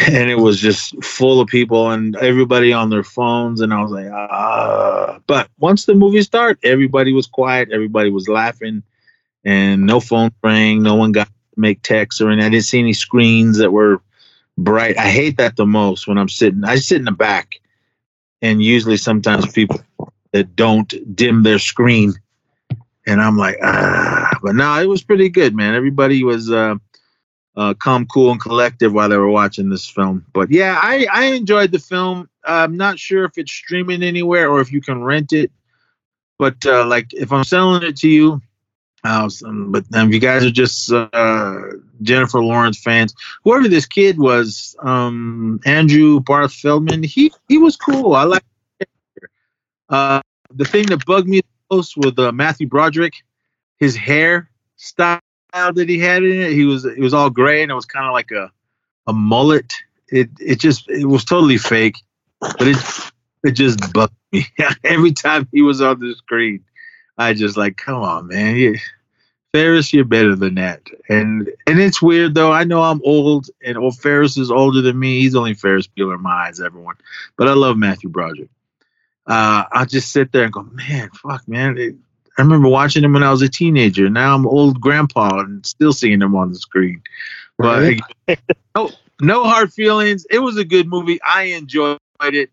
[0.08, 3.92] and it was just full of people and everybody on their phones, and I was
[3.92, 5.20] like, ah.
[5.26, 8.82] But once the movie started, everybody was quiet, everybody was laughing,
[9.44, 12.46] and no phone rang, no one got to make texts or anything.
[12.46, 14.00] I didn't see any screens that were
[14.58, 14.98] bright.
[14.98, 16.64] I hate that the most when I'm sitting.
[16.64, 17.60] I sit in the back,
[18.42, 19.80] and usually sometimes people
[20.32, 22.14] that don't dim their screen,
[23.06, 24.38] and I'm like, ah.
[24.42, 25.74] But no, it was pretty good, man.
[25.74, 26.76] Everybody was uh,
[27.56, 30.24] uh, calm, cool, and collective while they were watching this film.
[30.32, 32.28] But yeah, I I enjoyed the film.
[32.44, 35.50] I'm not sure if it's streaming anywhere or if you can rent it.
[36.38, 38.42] But uh, like, if I'm selling it to you,
[39.04, 41.60] uh, some- but um, if you guys are just uh,
[42.02, 43.14] Jennifer Lawrence fans,
[43.44, 48.14] whoever this kid was, um, Andrew Barth Feldman, he he was cool.
[48.14, 48.42] I like.
[49.88, 50.20] Uh,
[50.54, 53.12] the thing that bugged me the most with uh, Matthew Broderick,
[53.78, 55.20] his hair style
[55.54, 56.52] that he had in it.
[56.52, 58.50] He was it was all gray and it was kind of like a
[59.06, 59.72] a mullet.
[60.08, 61.96] It it just it was totally fake,
[62.40, 62.76] but it
[63.44, 64.46] it just bugged me
[64.84, 66.64] every time he was on the screen.
[67.16, 68.56] I just like, come on, man.
[68.56, 68.76] You,
[69.52, 70.82] Ferris, you're better than that.
[71.08, 72.50] And and it's weird though.
[72.52, 75.20] I know I'm old, and old Ferris is older than me.
[75.20, 76.96] He's only Ferris Bueller in my eyes, everyone.
[77.36, 78.50] But I love Matthew Broderick.
[79.26, 81.78] Uh, I just sit there and go, man, fuck, man.
[81.78, 81.94] It-
[82.36, 84.10] I remember watching him when I was a teenager.
[84.10, 87.02] Now I'm old grandpa and still seeing him on the screen.
[87.56, 87.98] But
[88.74, 88.90] no,
[89.20, 90.26] no hard feelings.
[90.30, 91.20] It was a good movie.
[91.22, 92.50] I enjoyed it.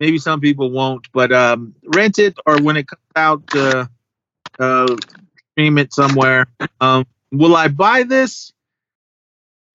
[0.00, 3.86] Maybe some people won't, but um, rent it or when it comes out, uh,
[4.58, 4.96] uh,
[5.52, 6.46] stream it somewhere.
[6.80, 8.52] Um, will I buy this?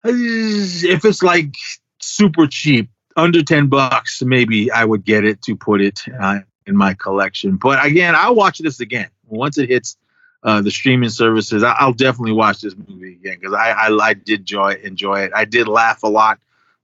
[0.04, 1.56] If it's like
[2.00, 6.76] super cheap, under 10 bucks, maybe I would get it to put it uh, in
[6.76, 7.56] my collection.
[7.56, 9.96] But again, I'll watch this again once it hits
[10.44, 11.62] uh, the streaming services.
[11.62, 15.32] I- I'll definitely watch this movie again because I-, I I did enjoy enjoy it.
[15.34, 16.38] I did laugh a lot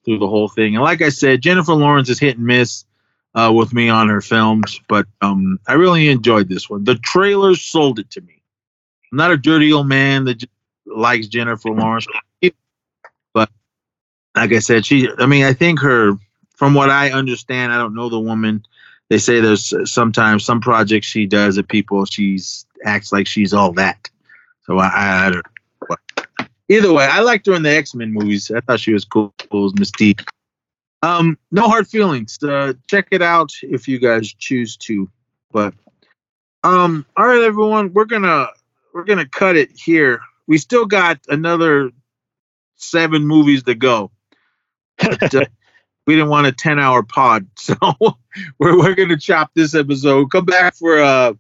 [0.05, 0.75] through the whole thing.
[0.77, 2.85] And like I said, Jennifer Lawrence is hit and miss
[3.35, 6.85] uh, with me on her films, but um, I really enjoyed this one.
[6.85, 8.43] The trailers sold it to me.
[9.13, 10.43] I'm not a dirty old man that
[10.87, 12.07] likes Jennifer Lawrence,
[13.35, 13.51] but
[14.35, 15.09] like I said, she.
[15.19, 16.13] I mean, I think her.
[16.57, 18.65] From what I understand, I don't know the woman.
[19.11, 23.73] They say there's sometimes some projects she does that people she's acts like she's all
[23.73, 24.11] that.
[24.63, 25.47] So I, I, don't.
[25.89, 26.37] But
[26.69, 28.51] either way, I liked her in the X Men movies.
[28.51, 30.27] I thought she was cool as Mystique.
[31.03, 32.39] Um, no hard feelings.
[32.43, 35.09] Uh, check it out if you guys choose to.
[35.53, 35.75] But
[36.65, 38.49] um, all right, everyone, we're gonna
[38.93, 40.21] we're gonna cut it here.
[40.47, 41.91] We still got another
[42.77, 44.11] seven movies to go.
[45.01, 45.45] But, uh,
[46.09, 47.47] we didn't want a 10 hour pod.
[47.59, 47.77] So
[48.59, 50.31] we're, we're going to chop this episode.
[50.31, 51.35] Come back for uh,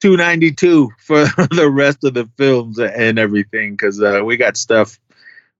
[0.00, 5.00] 292 for the rest of the films and everything because uh, we got stuff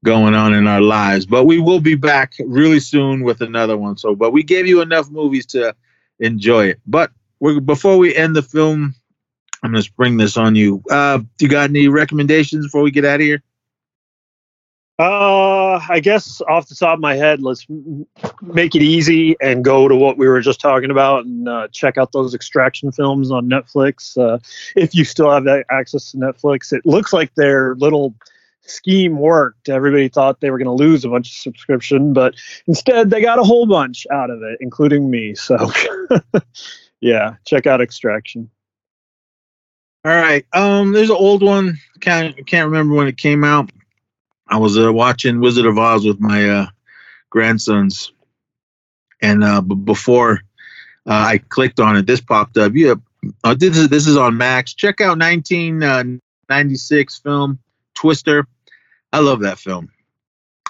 [0.05, 1.27] going on in our lives.
[1.27, 3.97] But we will be back really soon with another one.
[3.97, 5.75] So, but we gave you enough movies to
[6.21, 6.81] enjoy it.
[6.87, 7.11] But
[7.65, 8.95] before we end the film,
[9.65, 10.85] I'm going to spring this on you.
[10.89, 13.43] Uh, you got any recommendations before we get out of here?
[15.03, 17.67] Uh, I guess off the top of my head, let's
[18.41, 21.99] make it easy and go to what we were just talking about and uh, check
[21.99, 24.17] out those extraction films on Netflix.
[24.17, 24.39] Uh,
[24.77, 28.15] if you still have access to Netflix, it looks like their little
[28.61, 29.69] scheme worked.
[29.69, 32.37] Everybody thought they were going to lose a bunch of subscription, but
[32.69, 35.35] instead they got a whole bunch out of it, including me.
[35.35, 35.69] So,
[37.01, 38.49] yeah, check out Extraction.
[40.05, 40.47] All right.
[40.53, 41.79] Um, there's an old one.
[41.99, 43.69] Can't can't remember when it came out.
[44.53, 46.67] I was uh, watching Wizard of Oz with my uh,
[47.31, 48.13] grandsons,
[49.21, 50.43] and uh, b- before
[51.07, 52.73] uh, I clicked on it, this popped up.
[52.75, 52.95] Yeah,
[53.43, 54.75] uh, this is this is on Max.
[54.75, 57.59] Check out 1996 film
[57.95, 58.47] Twister.
[59.13, 59.91] I love that film.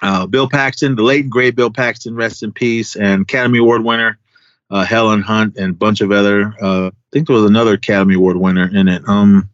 [0.00, 3.84] Uh, Bill Paxton, the late and great Bill Paxton, rest in peace, and Academy Award
[3.84, 4.18] winner
[4.72, 6.54] uh, Helen Hunt, and a bunch of other.
[6.60, 9.06] Uh, I think there was another Academy Award winner in it.
[9.06, 9.50] Um,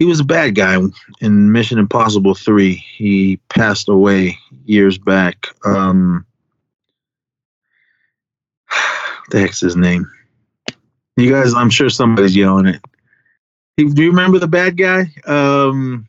[0.00, 0.76] he was a bad guy
[1.20, 2.74] in Mission Impossible Three.
[2.74, 5.46] He passed away years back.
[5.64, 6.24] Um,
[9.30, 10.10] the heck's his name?
[11.18, 12.80] You guys, I'm sure somebody's yelling it.
[13.76, 15.12] He, do you remember the bad guy?
[15.26, 16.08] Um,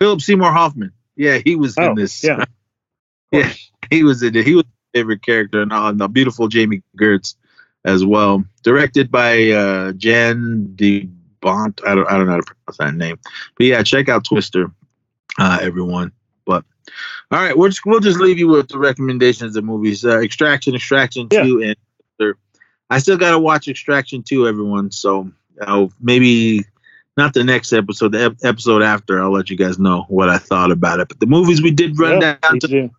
[0.00, 0.92] Philip Seymour Hoffman.
[1.14, 2.24] Yeah, he was in Oh, this.
[2.24, 2.44] yeah.
[3.32, 3.52] yeah,
[3.88, 4.44] he was in it.
[4.44, 7.36] He was my favorite character, and uh, the beautiful Jami Gertz
[7.84, 8.44] as well.
[8.64, 11.08] Directed by uh, Jan de
[11.44, 11.80] Bont.
[11.86, 13.18] I don't, I don't know how to pronounce that name,
[13.56, 14.70] but yeah, check out Twister,
[15.38, 16.10] uh, everyone.
[16.46, 16.64] But
[17.30, 20.04] all right, we'll just we'll just leave you with the recommendations of movies.
[20.04, 21.42] Uh, Extraction, Extraction Yeah.
[21.44, 21.76] Two, and
[22.18, 22.38] Twister.
[22.90, 24.90] I still gotta watch Extraction Two, everyone.
[24.90, 25.30] So
[25.60, 26.64] uh, maybe
[27.16, 29.22] not the next episode, the ep- episode after.
[29.22, 31.08] I'll let you guys know what I thought about it.
[31.08, 32.90] But the movies we did run Yeah, down to too.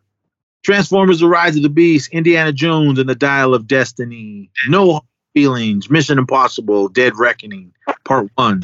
[0.63, 5.01] Transformers: The Rise of the Beast, Indiana Jones and the Dial of Destiny, No
[5.35, 7.71] Feelings, Mission Impossible: Dead Reckoning,
[8.05, 8.63] Part One,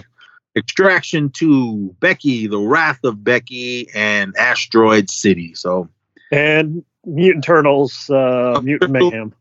[0.56, 5.54] Extraction Two, Becky: The Wrath of Becky, and Asteroid City.
[5.56, 5.90] So
[6.32, 9.34] and Mutant Turtles, uh, Mutant Mayhem.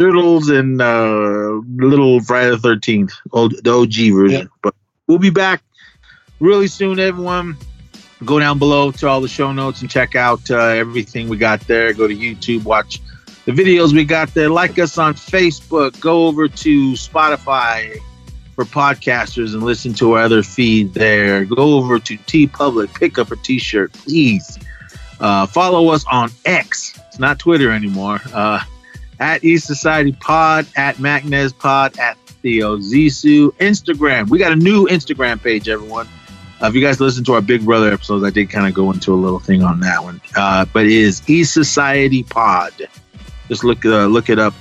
[0.00, 4.40] Turtles and uh, Little Friday the Thirteenth, old the OG version.
[4.42, 4.46] Yeah.
[4.62, 4.74] But
[5.06, 5.62] we'll be back
[6.40, 7.56] really soon, everyone.
[8.24, 11.60] Go down below to all the show notes and check out uh, everything we got
[11.62, 11.92] there.
[11.92, 13.00] Go to YouTube, watch
[13.44, 14.48] the videos we got there.
[14.48, 15.98] Like us on Facebook.
[16.00, 18.00] Go over to Spotify
[18.54, 21.44] for podcasters and listen to our other feed there.
[21.44, 24.58] Go over to Tee Public, pick up a T-shirt, please.
[25.20, 26.98] Uh, follow us on X.
[27.08, 28.20] It's not Twitter anymore.
[28.32, 28.60] Uh,
[29.20, 33.50] at East Society Pod, at MacNez Pod, at Theo Zissou.
[33.54, 34.28] Instagram.
[34.28, 36.08] We got a new Instagram page, everyone.
[36.62, 38.90] Uh, if you guys listen to our Big Brother episodes, I did kind of go
[38.90, 40.20] into a little thing on that one.
[40.36, 42.72] Uh, but it is East Society Pod.
[43.48, 44.54] Just look uh, look it up.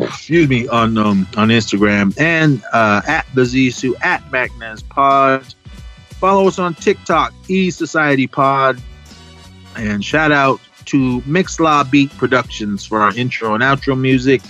[0.00, 5.44] Excuse me on um, on Instagram and uh, at the Zissou at MacNez Pod.
[6.18, 8.80] Follow us on TikTok, E Society Pod,
[9.76, 14.42] and shout out to Mixla Beat Productions for our intro and outro music.